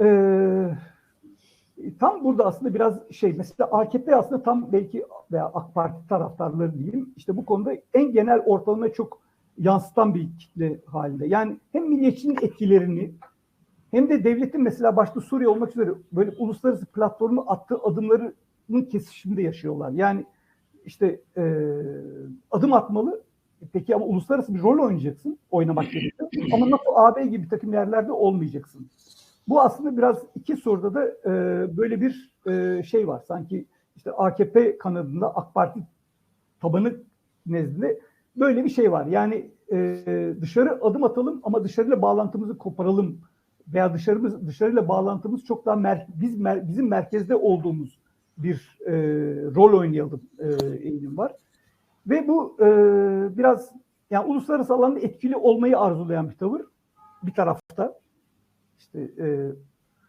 [0.00, 0.70] Ee,
[2.00, 7.14] tam burada aslında biraz şey mesela AKP aslında tam belki veya AK Parti taraftarları diyeyim
[7.16, 9.20] işte bu konuda en genel ortalamaya çok
[9.58, 11.26] yansıtan bir kitle halinde.
[11.26, 13.14] Yani hem milliyetçinin etkilerini
[13.94, 19.90] hem de devletin mesela başta Suriye olmak üzere böyle uluslararası platformu attığı adımlarının kesişiminde yaşıyorlar.
[19.90, 20.24] Yani
[20.84, 21.72] işte e,
[22.50, 23.24] adım atmalı
[23.72, 26.48] Peki ama uluslararası bir rol oynayacaksın, oynamak gerekiyor.
[26.52, 28.86] Ama NATO, AB gibi bir takım yerlerde olmayacaksın.
[29.48, 31.30] Bu aslında biraz iki soruda da e,
[31.76, 33.22] böyle bir e, şey var.
[33.28, 33.66] Sanki
[33.96, 35.80] işte AKP kanadında AK Parti
[36.60, 36.94] tabanı
[37.46, 38.00] nezdinde
[38.36, 39.06] böyle bir şey var.
[39.06, 43.20] Yani e, dışarı adım atalım ama dışarıyla bağlantımızı koparalım
[43.68, 47.98] veya dışarımız dışarıyla bağlantımız çok daha mer- biz mer- bizim merkezde olduğumuz
[48.38, 48.92] bir e,
[49.54, 51.32] rol oynayalım e, eğilim var.
[52.06, 52.66] Ve bu e,
[53.38, 53.72] biraz
[54.10, 56.60] yani uluslararası alanda etkili olmayı arzulayan bir tavır
[57.22, 57.94] bir tarafta.
[58.78, 59.52] İşte e,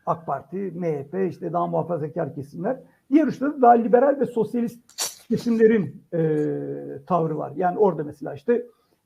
[0.06, 2.80] AK Parti, MHP, işte daha muhafazakar kesimler.
[3.12, 4.80] Diğer uçta da daha liberal ve sosyalist
[5.28, 6.20] kesimlerin e,
[7.08, 7.54] tavrı var.
[7.56, 8.66] Yani orada mesela işte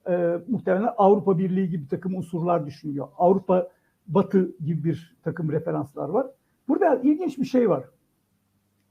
[0.10, 3.08] e, muhtemelen Avrupa Birliği gibi takım unsurlar düşünüyor.
[3.18, 3.70] Avrupa
[4.10, 6.28] Batı gibi bir takım referanslar var.
[6.68, 7.84] Burada ilginç bir şey var.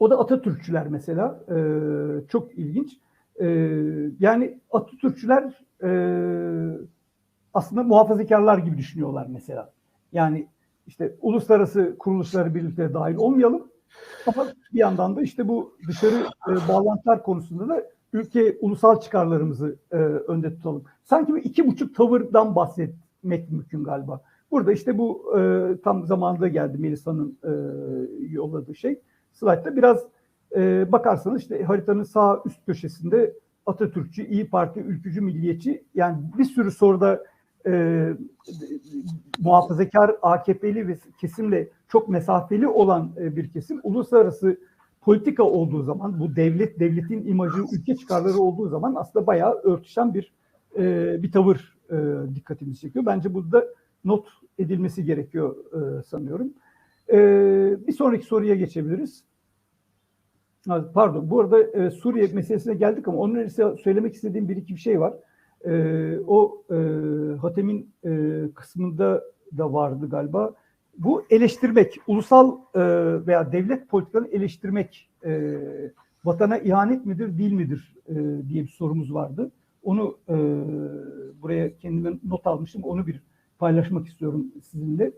[0.00, 1.40] O da Atatürkçüler mesela.
[1.48, 1.58] E,
[2.28, 2.98] çok ilginç.
[3.40, 3.46] E,
[4.20, 5.90] yani Atatürkçüler e,
[7.54, 9.72] aslında muhafazakarlar gibi düşünüyorlar mesela.
[10.12, 10.46] Yani
[10.86, 13.68] işte uluslararası kuruluşları birlikte dahil olmayalım.
[14.26, 19.96] Ama bir yandan da işte bu dışarı e, bağlantılar konusunda da ülke ulusal çıkarlarımızı e,
[19.96, 20.84] önde tutalım.
[21.04, 24.20] Sanki bir iki buçuk tavırdan bahsetmek mümkün galiba.
[24.50, 27.50] Burada işte bu e, tam zamanında geldi Melisa'nın e,
[28.28, 29.00] yolladığı şey.
[29.32, 30.04] Slide'da biraz
[30.56, 33.34] e, bakarsanız işte haritanın sağ üst köşesinde
[33.66, 37.24] Atatürkçü, İyi Parti, ülkücü, milliyetçi yani bir sürü soruda
[37.66, 38.04] e,
[39.38, 44.58] muhafazakar AKP'li ve kesimle çok mesafeli olan e, bir kesim uluslararası
[45.00, 50.32] politika olduğu zaman bu devlet devletin imajı ülke çıkarları olduğu zaman aslında bayağı örtüşen bir
[50.78, 51.96] e, bir tavır e,
[52.34, 53.06] dikkatimizi çekiyor.
[53.06, 53.64] Bence burada
[54.04, 54.28] not
[54.58, 56.52] edilmesi gerekiyor e, sanıyorum.
[57.12, 57.16] E,
[57.86, 59.24] bir sonraki soruya geçebiliriz.
[60.94, 64.80] Pardon, bu arada e, Suriye meselesine geldik ama onun öncesi söylemek istediğim bir iki bir
[64.80, 65.14] şey var.
[65.64, 65.72] E,
[66.26, 66.76] o e,
[67.40, 69.24] Hatem'in e, kısmında
[69.58, 70.54] da vardı galiba.
[70.98, 72.80] Bu eleştirmek, ulusal e,
[73.26, 75.60] veya devlet politikalarını eleştirmek e,
[76.24, 78.14] vatana ihanet midir, değil midir e,
[78.48, 79.50] diye bir sorumuz vardı.
[79.82, 80.36] Onu e,
[81.42, 83.22] buraya kendime not almıştım, onu bir
[83.58, 85.12] paylaşmak istiyorum sizinle.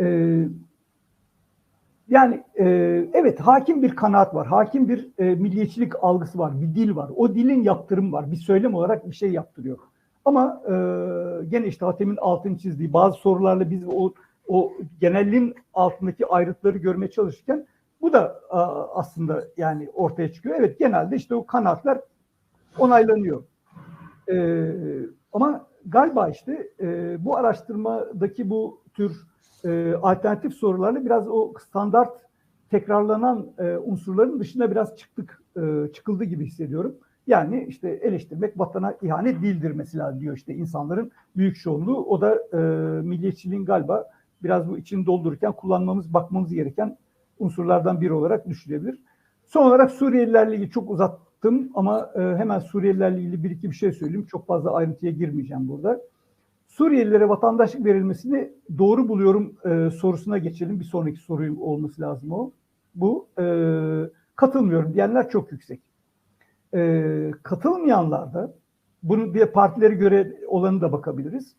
[0.00, 0.04] E,
[2.08, 2.64] yani e,
[3.12, 7.10] evet hakim bir kanaat var, hakim bir e, milliyetçilik algısı var, bir dil var.
[7.16, 9.78] O dilin yaptırımı var, bir söylem olarak bir şey yaptırıyor.
[10.24, 10.72] Ama e,
[11.48, 14.12] gene işte Hatem'in altını çizdiği bazı sorularla biz o
[14.48, 17.66] o genelliğin altındaki ayrıntıları görmeye çalışırken
[18.00, 18.62] bu da a,
[18.94, 20.56] aslında yani ortaya çıkıyor.
[20.58, 22.00] Evet genelde işte o kanaatler
[22.78, 23.42] onaylanıyor.
[24.32, 24.36] E,
[25.32, 29.26] ama galiba işte e, bu araştırmadaki bu tür
[29.64, 32.28] e, alternatif sorularla biraz o standart
[32.70, 36.94] tekrarlanan e, unsurların dışına biraz çıktık, e, çıkıldı gibi hissediyorum.
[37.26, 42.04] Yani işte eleştirmek vatana ihanet değildir mesela diyor işte insanların büyük çoğunluğu.
[42.04, 42.58] O da e,
[43.02, 44.04] milliyetçiliğin galiba
[44.42, 46.96] biraz bu içini doldururken kullanmamız, bakmamız gereken
[47.38, 49.00] unsurlardan biri olarak düşünülebilir.
[49.46, 50.90] Son olarak Suriyelilerle ilgili çok
[51.38, 54.26] uzattım ama e, hemen Suriyelilerle ilgili bir iki bir şey söyleyeyim.
[54.30, 56.00] Çok fazla ayrıntıya girmeyeceğim burada.
[56.68, 60.80] Suriyelilere vatandaşlık verilmesini doğru buluyorum e, sorusuna geçelim.
[60.80, 62.50] Bir sonraki soru olması lazım o.
[62.94, 63.44] Bu e,
[64.36, 65.80] katılmıyorum diyenler çok yüksek.
[66.74, 68.54] E, katılmayanlar da
[69.02, 71.54] bunu bir partilere göre olanı da bakabiliriz.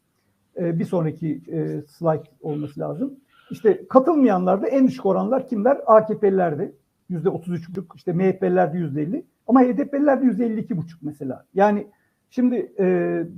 [0.57, 3.13] E, bir sonraki e, slide olması lazım.
[3.51, 5.77] İşte katılmayanlarda en düşük oranlar kimler?
[5.85, 6.71] AKP'lilerde
[7.09, 11.45] yüzde 33,5, işte MHP'lilerde yüzde 50 ama HDP'lilerde yüzde 52,5 mesela.
[11.53, 11.87] Yani
[12.29, 12.85] Şimdi e,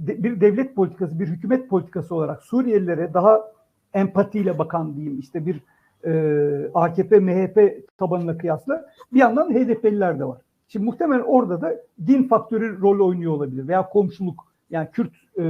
[0.07, 3.51] de, bir devlet politikası, bir hükümet politikası olarak Suriyelilere daha
[3.93, 5.61] empatiyle bakan diyeyim işte bir
[6.05, 10.41] e, AKP, MHP tabanına kıyasla bir yandan HDP'liler de var.
[10.67, 11.75] Şimdi muhtemelen orada da
[12.07, 15.43] din faktörü rol oynuyor olabilir veya komşuluk yani Kürt e,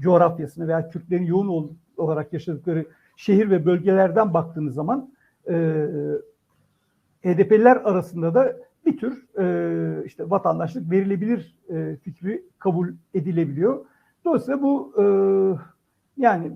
[0.00, 5.10] coğrafyasına veya Kürtlerin yoğun olarak yaşadıkları şehir ve bölgelerden baktığınız zaman
[5.48, 5.54] e,
[7.24, 8.56] HDP'liler arasında da
[8.86, 13.84] bir tür e, işte vatandaşlık verilebilir e, fikri kabul edilebiliyor.
[14.24, 15.04] Dolayısıyla bu e,
[16.16, 16.52] yani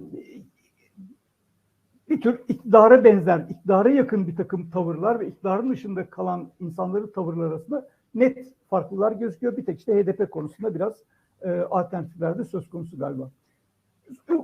[2.08, 7.48] bir tür iktidara benzer, iktidara yakın bir takım tavırlar ve iktidarın dışında kalan insanların tavırları
[7.48, 9.56] arasında net farklılar gözüküyor.
[9.56, 10.94] Bir tek işte HDP konusunda biraz
[11.42, 13.30] e, alternatifler de söz konusu galiba.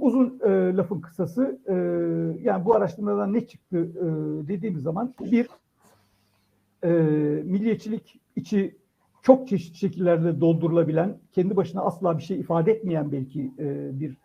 [0.01, 1.75] Uzun e, lafın kısası e,
[2.43, 4.07] yani bu araştırmadan ne çıktı e,
[4.49, 5.49] dediğimiz zaman bir
[6.83, 6.89] e,
[7.45, 8.77] milliyetçilik içi
[9.23, 14.17] çok çeşitli şekillerde doldurulabilen, kendi başına asla bir şey ifade etmeyen belki e, bir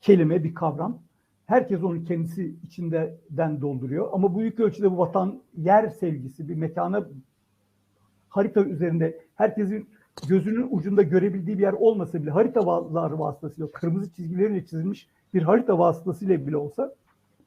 [0.00, 0.98] kelime, bir kavram.
[1.46, 4.08] Herkes onu kendisi içinden dolduruyor.
[4.12, 7.06] Ama büyük ölçüde bu vatan yer sevgisi, bir mekana
[8.28, 9.88] harita üzerinde herkesin
[10.28, 16.46] gözünün ucunda görebildiği bir yer olmasa bile haritalar vasıtasıyla, kırmızı çizgilerle çizilmiş bir harita vasıtasıyla
[16.46, 16.94] bile olsa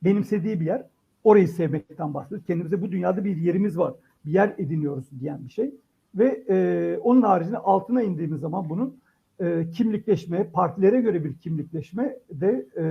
[0.03, 0.86] benimsediği bir yer.
[1.24, 2.47] Orayı sevmekten bahsediyoruz.
[2.47, 3.93] Kendimize bu dünyada bir yerimiz var
[4.26, 5.76] bir yer ediniyoruz diyen bir şey.
[6.16, 8.98] Ve e, onun haricinde altına indiğimiz zaman bunun
[9.40, 12.86] e, kimlikleşme, partilere göre bir kimlikleşme de e,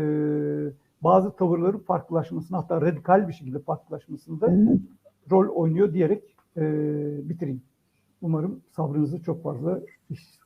[1.03, 4.55] bazı tavırların farklılaşmasına hatta radikal bir şekilde farklılaşmasında
[5.31, 6.63] rol oynuyor diyerek e,
[7.29, 7.63] bitireyim.
[8.23, 9.81] Umarım sabrınızı çok fazla
[10.11, 10.39] iş.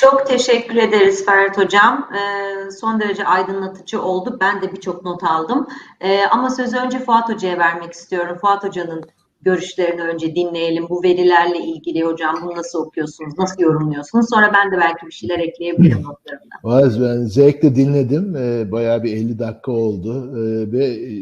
[0.00, 2.08] Çok teşekkür ederiz Ferhat Hocam.
[2.14, 4.38] Ee, son derece aydınlatıcı oldu.
[4.40, 5.66] Ben de birçok not aldım.
[6.00, 8.36] Ee, ama sözü önce Fuat Hoca'ya vermek istiyorum.
[8.40, 9.04] Fuat Hoca'nın
[9.42, 10.88] görüşlerini önce dinleyelim.
[10.88, 14.26] Bu verilerle ilgili hocam bunu nasıl okuyorsunuz, nasıl yorumluyorsunuz?
[14.30, 16.98] Sonra ben de belki bir şeyler ekleyebilirim notlarımda.
[17.08, 18.36] Ben zevkle dinledim.
[18.36, 20.30] Ee, bayağı bir 50 dakika oldu.
[20.36, 21.12] Ee, ve e,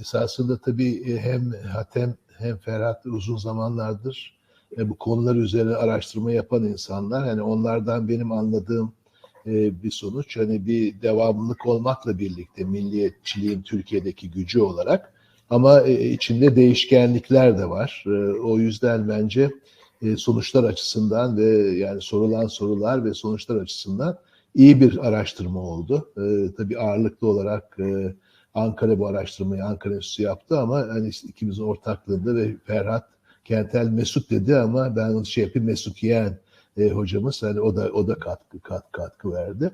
[0.00, 4.39] esasında tabii hem Hatem hem Ferhat uzun zamanlardır
[4.78, 7.26] e, bu konular üzerine araştırma yapan insanlar.
[7.26, 8.92] Hani onlardan benim anladığım
[9.46, 15.12] e, bir sonuç hani bir devamlılık olmakla birlikte milliyetçiliğin Türkiye'deki gücü olarak
[15.50, 18.04] ama e, içinde değişkenlikler de var.
[18.44, 19.50] O yüzden bence
[20.16, 24.18] sonuçlar açısından ve yani sorulan sorular ve sonuçlar açısından
[24.54, 26.08] iyi bir araştırma oldu.
[26.16, 27.78] E, tabii ağırlıklı olarak
[28.54, 33.04] Ankara bu araştırmayı Ankara Enstitüsü yaptı ama hani ikimizin ortaklığında ve Ferhat
[33.50, 38.14] Kentel Mesut dedi ama ben şey yapayım Mesut e, hocamız hani o da o da
[38.14, 39.70] katkı kat, katkı verdi.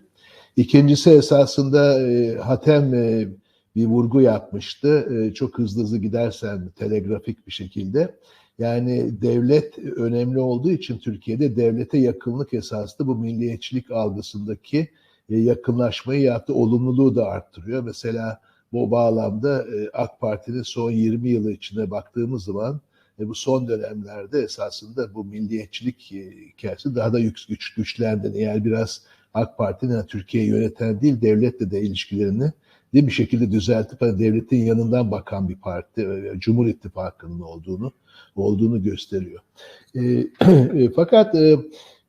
[0.56, 3.28] İkincisi esasında e, Hatem e,
[3.76, 5.08] bir vurgu yapmıştı.
[5.10, 8.14] E, çok hızlı hızlı gidersem telegrafik bir şekilde.
[8.58, 14.88] Yani devlet önemli olduğu için Türkiye'de devlete yakınlık esasında bu milliyetçilik algısındaki
[15.30, 17.82] e, yakınlaşmayı yaptı, olumluluğu da arttırıyor.
[17.82, 18.40] Mesela
[18.72, 22.80] bu bağlamda e, AK Parti'nin son 20 yılı içine baktığımız zaman
[23.20, 28.32] e, bu son dönemlerde esasında bu milliyetçilik e, hikayesi daha da güç, güç güçlendi.
[28.34, 29.02] Eğer biraz
[29.34, 32.52] AK Parti'nin Türkiye'yi yöneten değil, devletle de ilişkilerini
[32.94, 37.92] de bir şekilde düzeltip hani devletin yanından bakan bir parti, e, Cumhur İttifakı'nın olduğunu
[38.36, 39.42] olduğunu gösteriyor.
[39.94, 40.00] E,
[40.82, 41.56] e, fakat e,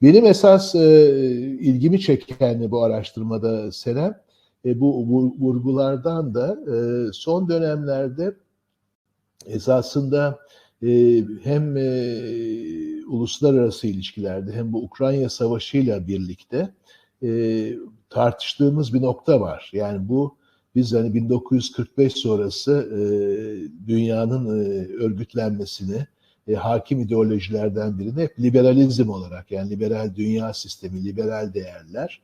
[0.01, 1.12] benim esas e,
[1.60, 4.22] ilgimi çeken bu araştırmada Senem,
[4.66, 5.05] e, bu
[5.39, 6.76] vurgulardan da e,
[7.14, 8.36] son dönemlerde
[9.45, 10.39] esasında
[10.84, 11.86] e, hem e,
[13.07, 16.73] uluslararası ilişkilerde hem bu Ukrayna Savaşı'yla birlikte
[17.23, 17.30] e,
[18.09, 19.69] tartıştığımız bir nokta var.
[19.73, 20.38] Yani bu
[20.75, 22.99] biz hani 1945 sonrası e,
[23.88, 24.47] dünyanın
[24.99, 26.07] örgütlenmesini
[26.57, 32.21] hakim ideolojilerden birini hep liberalizm olarak yani liberal dünya sistemi, liberal değerler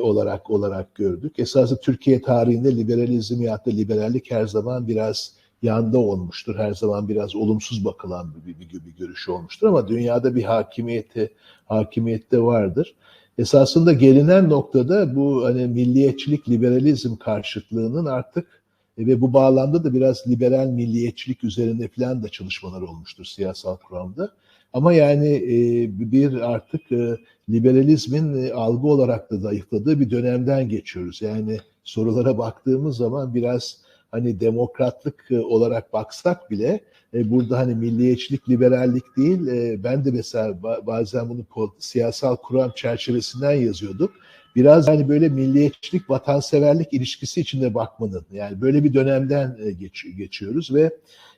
[0.00, 1.38] olarak olarak gördük.
[1.38, 5.32] Esasında Türkiye tarihinde liberalizm ya da liberallik her zaman biraz
[5.62, 6.56] yanda olmuştur.
[6.56, 11.32] Her zaman biraz olumsuz bakılan bir, bir, bir, bir görüş olmuştur ama dünyada bir hakimiyeti
[11.66, 12.94] hakimiyette vardır.
[13.38, 18.62] Esasında gelinen noktada bu hani milliyetçilik, liberalizm karşıtlığının artık
[18.98, 24.32] e, ve bu bağlamda da biraz liberal milliyetçilik üzerinde falan da çalışmalar olmuştur siyasal kuramda.
[24.72, 27.16] Ama yani e, bir artık e,
[27.50, 31.22] liberalizmin algı olarak da zayıfladığı bir dönemden geçiyoruz.
[31.22, 33.81] Yani sorulara baktığımız zaman biraz
[34.12, 36.80] hani demokratlık olarak baksak bile
[37.14, 39.38] burada hani milliyetçilik, liberallik değil.
[39.84, 44.12] ben de mesela bazen bunu siyasal kuram çerçevesinden yazıyordum.
[44.56, 50.96] Biraz hani böyle milliyetçilik, vatanseverlik ilişkisi içinde bakmanın yani böyle bir dönemden geç, geçiyoruz ve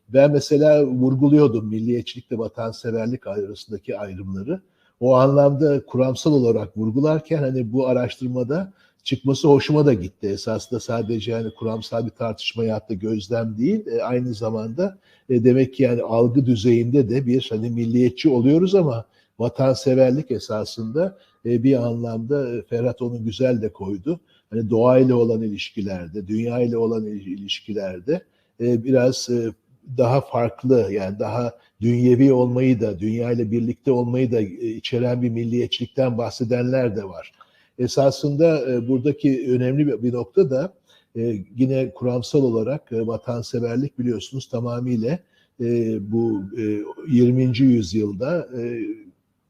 [0.08, 4.60] ben mesela vurguluyordum milliyetçilikle vatanseverlik arasındaki ayrımları.
[5.00, 8.72] O anlamda kuramsal olarak vurgularken hani bu araştırmada
[9.04, 10.26] çıkması hoşuma da gitti.
[10.26, 14.98] Esasında sadece yani kuramsal bir tartışma ya da gözlem değil, e, aynı zamanda
[15.28, 19.04] e, demek ki yani algı düzeyinde de bir hani milliyetçi oluyoruz ama
[19.38, 24.20] vatanseverlik esasında e, bir anlamda e, Ferhat onu güzel de koydu.
[24.50, 28.22] Hani doğayla olan ilişkilerde, dünya ile olan ilişkilerde
[28.60, 29.52] e, biraz e,
[29.98, 35.30] daha farklı yani daha dünyevi olmayı da, dünya ile birlikte olmayı da e, içeren bir
[35.30, 37.32] milliyetçilikten bahsedenler de var
[37.78, 40.74] esasında e, buradaki önemli bir nokta da
[41.16, 45.18] e, yine kuramsal olarak e, vatanseverlik biliyorsunuz tamamıyla
[45.60, 47.58] e, bu e, 20.
[47.58, 48.48] yüzyılda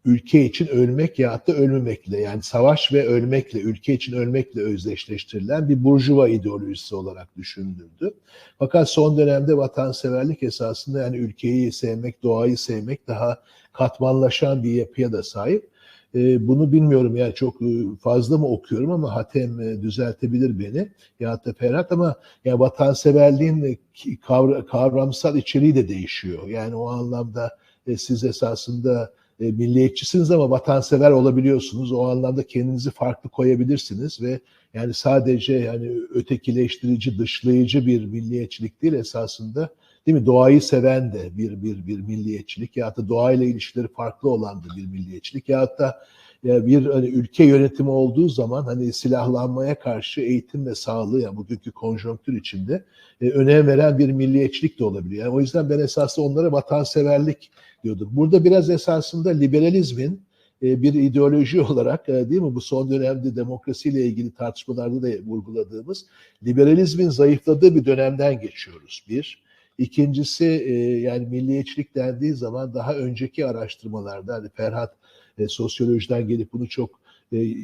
[0.05, 5.85] ülke için ölmek ya da ölmemekle yani savaş ve ölmekle, ülke için ölmekle özdeşleştirilen bir
[5.85, 8.15] burjuva ideolojisi olarak düşünüldü.
[8.59, 13.39] Fakat son dönemde vatanseverlik esasında yani ülkeyi sevmek, doğayı sevmek daha
[13.73, 15.74] katmanlaşan bir yapıya da sahip.
[16.15, 17.67] E, bunu bilmiyorum yani çok e,
[18.01, 20.89] fazla mı okuyorum ama Hatem e, düzeltebilir beni
[21.21, 23.79] ya da Ferhat ama ya vatanseverliğin
[24.27, 26.49] kavra, kavramsal içeriği de değişiyor.
[26.49, 27.51] Yani o anlamda
[27.97, 31.93] siz esasında milliyetçisiniz ama vatansever olabiliyorsunuz.
[31.93, 34.41] O anlamda kendinizi farklı koyabilirsiniz ve
[34.75, 39.69] yani sadece yani ötekileştirici, dışlayıcı bir milliyetçilik değil esasında
[40.07, 40.27] değil mi?
[40.27, 44.87] Doğayı seven de bir bir bir milliyetçilik ya da doğayla ilişkileri farklı olan da bir
[44.87, 46.05] milliyetçilik ya da
[46.45, 51.73] ya bir hani ülke yönetimi olduğu zaman hani silahlanmaya karşı eğitim ve sağlığı yani bugünkü
[51.73, 52.85] konjonktür içinde
[53.21, 55.17] e, önem veren bir milliyetçilik de olabilir.
[55.17, 57.51] Yani o yüzden ben esasında onlara vatanseverlik
[57.85, 58.09] diyordum.
[58.13, 60.23] Burada biraz esasında liberalizmin
[60.63, 66.07] e, bir ideoloji olarak e, değil mi bu son dönemde demokrasiyle ilgili tartışmalarda da vurguladığımız
[66.47, 69.44] liberalizmin zayıfladığı bir dönemden geçiyoruz bir.
[69.79, 74.95] İkincisi e, yani milliyetçilik dendiği zaman daha önceki araştırmalarda hani Ferhat
[75.39, 76.91] e, sosyolojiden gelip bunu çok
[77.33, 77.55] e,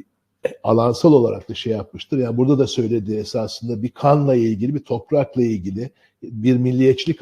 [0.63, 2.19] alansal olarak da şey yapmıştır.
[2.19, 5.91] Yani burada da söylediği esasında bir kanla ilgili, bir toprakla ilgili
[6.23, 7.19] bir milliyetçilik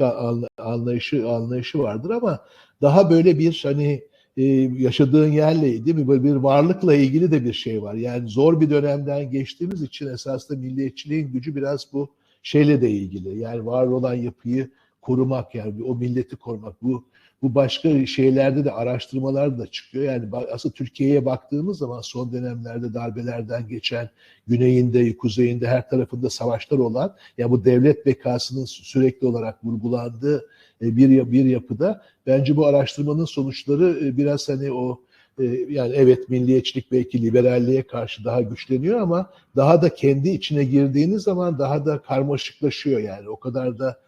[0.57, 2.39] anlayışı anlayışı vardır ama
[2.81, 4.03] daha böyle bir hani
[4.37, 4.43] e,
[4.77, 7.93] yaşadığın yerle değil mi böyle bir varlıkla ilgili de bir şey var.
[7.93, 12.09] Yani zor bir dönemden geçtiğimiz için esasında milliyetçiliğin gücü biraz bu
[12.43, 13.39] şeyle de ilgili.
[13.39, 14.69] Yani var olan yapıyı
[15.01, 16.83] korumak yani o milleti korumak.
[16.83, 17.05] Bu
[17.41, 20.05] bu başka şeylerde de araştırmalar da çıkıyor.
[20.05, 24.09] Yani aslında Türkiye'ye baktığımız zaman son dönemlerde darbelerden geçen
[24.47, 30.47] güneyinde, kuzeyinde her tarafında savaşlar olan ya yani bu devlet bekasının sürekli olarak vurgulandığı
[30.81, 35.01] e, bir bir yapıda bence bu araştırmanın sonuçları e, biraz hani o
[35.39, 41.23] e, yani evet milliyetçilik belki liberalliğe karşı daha güçleniyor ama daha da kendi içine girdiğiniz
[41.23, 43.99] zaman daha da karmaşıklaşıyor yani o kadar da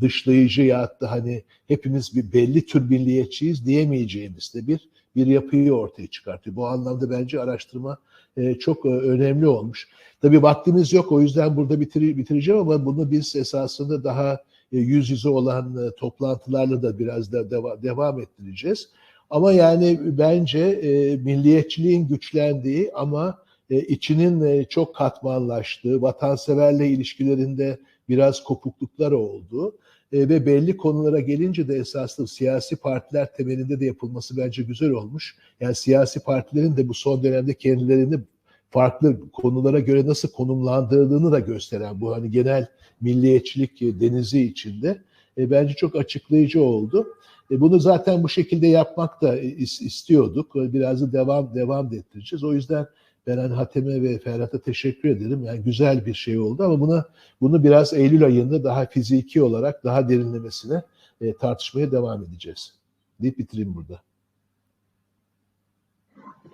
[0.00, 6.06] dışlayıcı ya da hani hepimiz bir belli tür milliyetçiyiz diyemeyeceğimiz de bir bir yapıyı ortaya
[6.06, 6.56] çıkartıyor.
[6.56, 7.98] Bu anlamda bence araştırma
[8.36, 9.88] e, çok e, önemli olmuş.
[10.22, 14.38] Tabii vaktimiz yok o yüzden burada bitir, bitireceğim ama bunu biz esasında daha
[14.72, 18.88] yüz yüze olan toplantılarla da biraz da deva, devam ettireceğiz.
[19.30, 23.38] Ama yani bence e, milliyetçiliğin güçlendiği ama
[23.70, 29.76] e, içinin e, çok katmanlaştığı, vatanseverle ilişkilerinde biraz kopukluklar oldu.
[30.12, 35.36] E, ve belli konulara gelince de esaslı siyasi partiler temelinde de yapılması bence güzel olmuş.
[35.60, 38.18] Yani siyasi partilerin de bu son dönemde kendilerini
[38.70, 42.66] farklı konulara göre nasıl konumlandırdığını da gösteren bu hani genel
[43.00, 45.02] milliyetçilik denizi içinde
[45.38, 47.06] e, bence çok açıklayıcı oldu.
[47.50, 50.54] E, bunu zaten bu şekilde yapmak da istiyorduk.
[50.54, 52.44] Biraz da devam devam ettireceğiz.
[52.44, 52.86] O yüzden
[53.26, 55.44] ben hani Hatem'e ve Ferhat'a teşekkür ederim.
[55.44, 57.04] Yani güzel bir şey oldu ama buna
[57.40, 60.82] bunu biraz Eylül ayında daha fiziki olarak daha derinlemesine
[61.20, 62.74] e, tartışmaya devam edeceğiz.
[63.20, 64.00] Deyip bitireyim burada.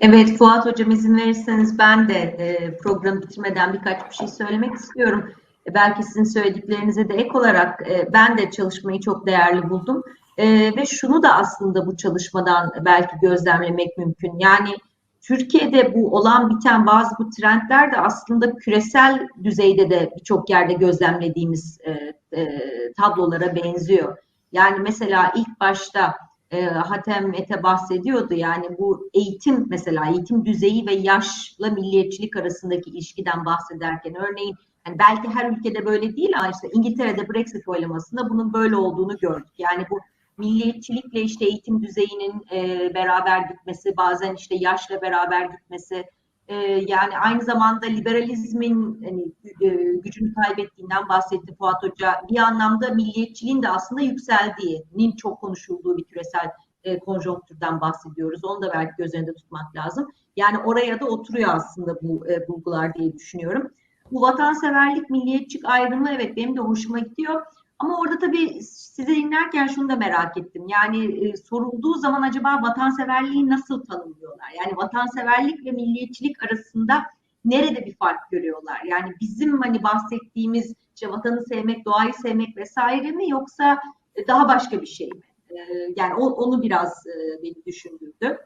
[0.00, 5.30] Evet Fuat Hocam izin verirseniz ben de e, programı bitirmeden birkaç bir şey söylemek istiyorum.
[5.66, 10.02] E, belki sizin söylediklerinize de ek olarak e, ben de çalışmayı çok değerli buldum.
[10.38, 14.38] E, ve şunu da aslında bu çalışmadan belki gözlemlemek mümkün.
[14.38, 14.76] Yani
[15.20, 21.78] Türkiye'de bu olan biten bazı bu trendler de aslında küresel düzeyde de birçok yerde gözlemlediğimiz
[21.84, 22.60] e, e,
[22.96, 24.18] tablolara benziyor.
[24.52, 26.14] Yani mesela ilk başta
[26.50, 33.44] e, Hatem Mete bahsediyordu yani bu eğitim mesela eğitim düzeyi ve yaşla milliyetçilik arasındaki ilişkiden
[33.44, 34.56] bahsederken örneğin
[34.86, 39.52] yani belki her ülkede böyle değil ama işte İngiltere'de Brexit oylamasında bunun böyle olduğunu gördük.
[39.58, 40.00] Yani bu
[40.38, 46.04] milliyetçilik işte eğitim düzeyinin e, beraber gitmesi, bazen işte yaşla beraber gitmesi,
[46.48, 46.54] e,
[46.88, 49.24] yani aynı zamanda liberalizmin hani,
[49.60, 52.14] e, gücünü kaybettiğinden bahsetti Fuat Hoca.
[52.30, 56.50] Bir anlamda milliyetçiliğin de aslında yükseldiğinin çok konuşulduğu bir küresel
[56.84, 58.44] e, konjonktürden bahsediyoruz.
[58.44, 60.08] Onu da belki göz önünde tutmak lazım.
[60.36, 63.70] Yani oraya da oturuyor aslında bu e, bulgular diye düşünüyorum.
[64.10, 67.42] Bu vatanseverlik, milliyetçilik ayrımı evet benim de hoşuma gidiyor.
[67.84, 70.68] Ama orada tabii sizi dinlerken şunu da merak ettim.
[70.68, 74.46] Yani e, sorulduğu zaman acaba vatanseverliği nasıl tanımlıyorlar?
[74.58, 77.02] Yani vatanseverlik ve milliyetçilik arasında
[77.44, 78.80] nerede bir fark görüyorlar?
[78.84, 83.82] Yani bizim hani bahsettiğimiz işte vatanı sevmek, doğayı sevmek vesaire mi yoksa
[84.16, 85.22] e, daha başka bir şey mi?
[85.50, 85.56] E,
[85.96, 88.38] yani o, onu biraz e, beni düşündürdü.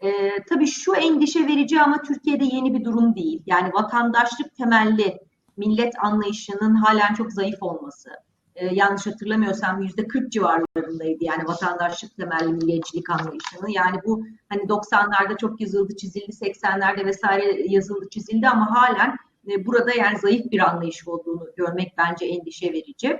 [0.00, 0.10] E,
[0.48, 3.42] tabii şu endişe verici ama Türkiye'de yeni bir durum değil.
[3.46, 5.18] Yani vatandaşlık temelli
[5.56, 8.10] millet anlayışının halen çok zayıf olması
[8.56, 13.70] e, yanlış hatırlamıyorsam yüzde 40 civarlarındaydı yani vatandaşlık temelli milliyetçilik anlayışını.
[13.70, 19.16] Yani bu hani 90'larda çok yazıldı çizildi, 80'lerde vesaire yazıldı çizildi ama halen
[19.50, 23.18] e, burada yani zayıf bir anlayış olduğunu görmek bence endişe verici.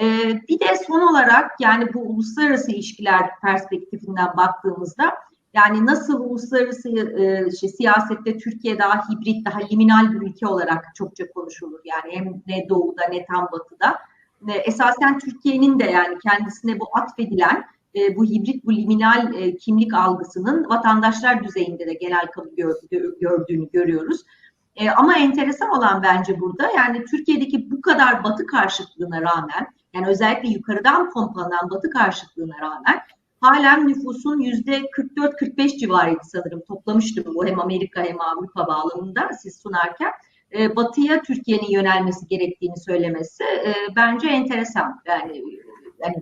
[0.00, 0.06] E,
[0.48, 5.14] bir de son olarak yani bu uluslararası ilişkiler perspektifinden baktığımızda
[5.54, 11.30] yani nasıl uluslararası e, işte, siyasette Türkiye daha hibrit, daha liminal bir ülke olarak çokça
[11.30, 11.80] konuşulur.
[11.84, 13.98] Yani hem ne doğuda ne tam batıda
[14.48, 17.64] e, esasen Türkiye'nin de yani kendisine bu atfedilen
[17.94, 22.74] e, bu hibrit, bu liminal e, kimlik algısının vatandaşlar düzeyinde de genel kabul gör,
[23.20, 24.20] gördüğünü görüyoruz.
[24.76, 30.48] E, ama enteresan olan bence burada yani Türkiye'deki bu kadar batı karşıtlığına rağmen yani özellikle
[30.48, 33.00] yukarıdan pompalanan Batı karşıtlığına rağmen
[33.40, 36.62] halen nüfusun yüzde 44-45 civarıydı sanırım.
[36.68, 40.12] Toplamıştım bu hem Amerika hem Avrupa bağlamında siz sunarken.
[40.58, 45.00] E, batıya Türkiye'nin yönelmesi gerektiğini söylemesi e, bence enteresan.
[45.06, 45.42] Yani,
[46.04, 46.14] yani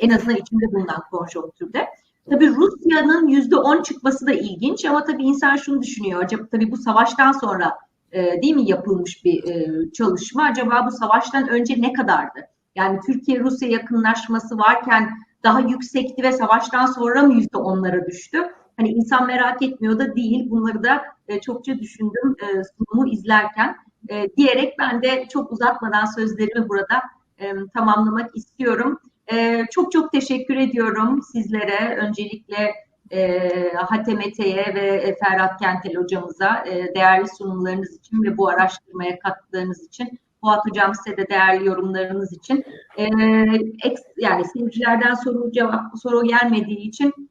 [0.00, 1.86] en azından içinde bulunan konjonktürde.
[2.30, 6.24] Tabii Rusya'nın yüzde on çıkması da ilginç ama tabii insan şunu düşünüyor.
[6.24, 7.76] Acaba tabii bu savaştan sonra
[8.12, 10.44] e, değil mi yapılmış bir e, çalışma?
[10.44, 12.40] Acaba bu savaştan önce ne kadardı?
[12.76, 15.10] Yani Türkiye-Rusya yakınlaşması varken
[15.44, 18.38] daha yüksekti ve savaştan sonra mı yüzde onlara düştü?
[18.76, 20.50] Hani insan merak etmiyor da değil.
[20.50, 23.76] Bunları da e, çokça düşündüm e, sunumu izlerken.
[24.08, 27.02] E, diyerek ben de çok uzatmadan sözlerimi burada
[27.74, 29.00] tamamlamak istiyorum.
[29.70, 31.96] Çok çok teşekkür ediyorum sizlere.
[31.96, 32.74] Öncelikle
[33.10, 36.64] e, Hatemete'ye ve Ferhat Kentel hocamıza
[36.94, 40.18] değerli sunumlarınız için ve bu araştırmaya katkılarınız için.
[40.40, 42.64] Fuat Hocam size de değerli yorumlarınız için.
[42.96, 43.04] E,
[43.84, 47.30] eks, yani seyircilerden soru cevap soru gelmediği için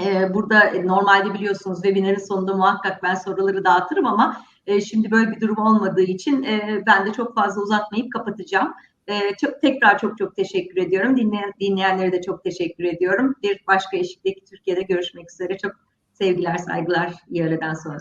[0.00, 4.36] e, burada normalde biliyorsunuz webinarın sonunda muhakkak ben soruları dağıtırım ama
[4.66, 8.74] e, şimdi böyle bir durum olmadığı için e, ben de çok fazla uzatmayıp kapatacağım.
[9.06, 11.16] E, çok tekrar çok çok teşekkür ediyorum.
[11.16, 13.34] Dinleyen, dinleyenlere de çok teşekkür ediyorum.
[13.42, 15.58] Bir başka eşikteki Türkiye'de görüşmek üzere.
[15.58, 15.72] Çok
[16.12, 17.14] sevgiler, saygılar.
[17.28, 17.98] İyi öğleden sonra.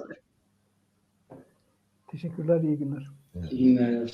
[2.07, 3.07] Teşekkürler, iyi günler.
[3.51, 4.11] İyi günler.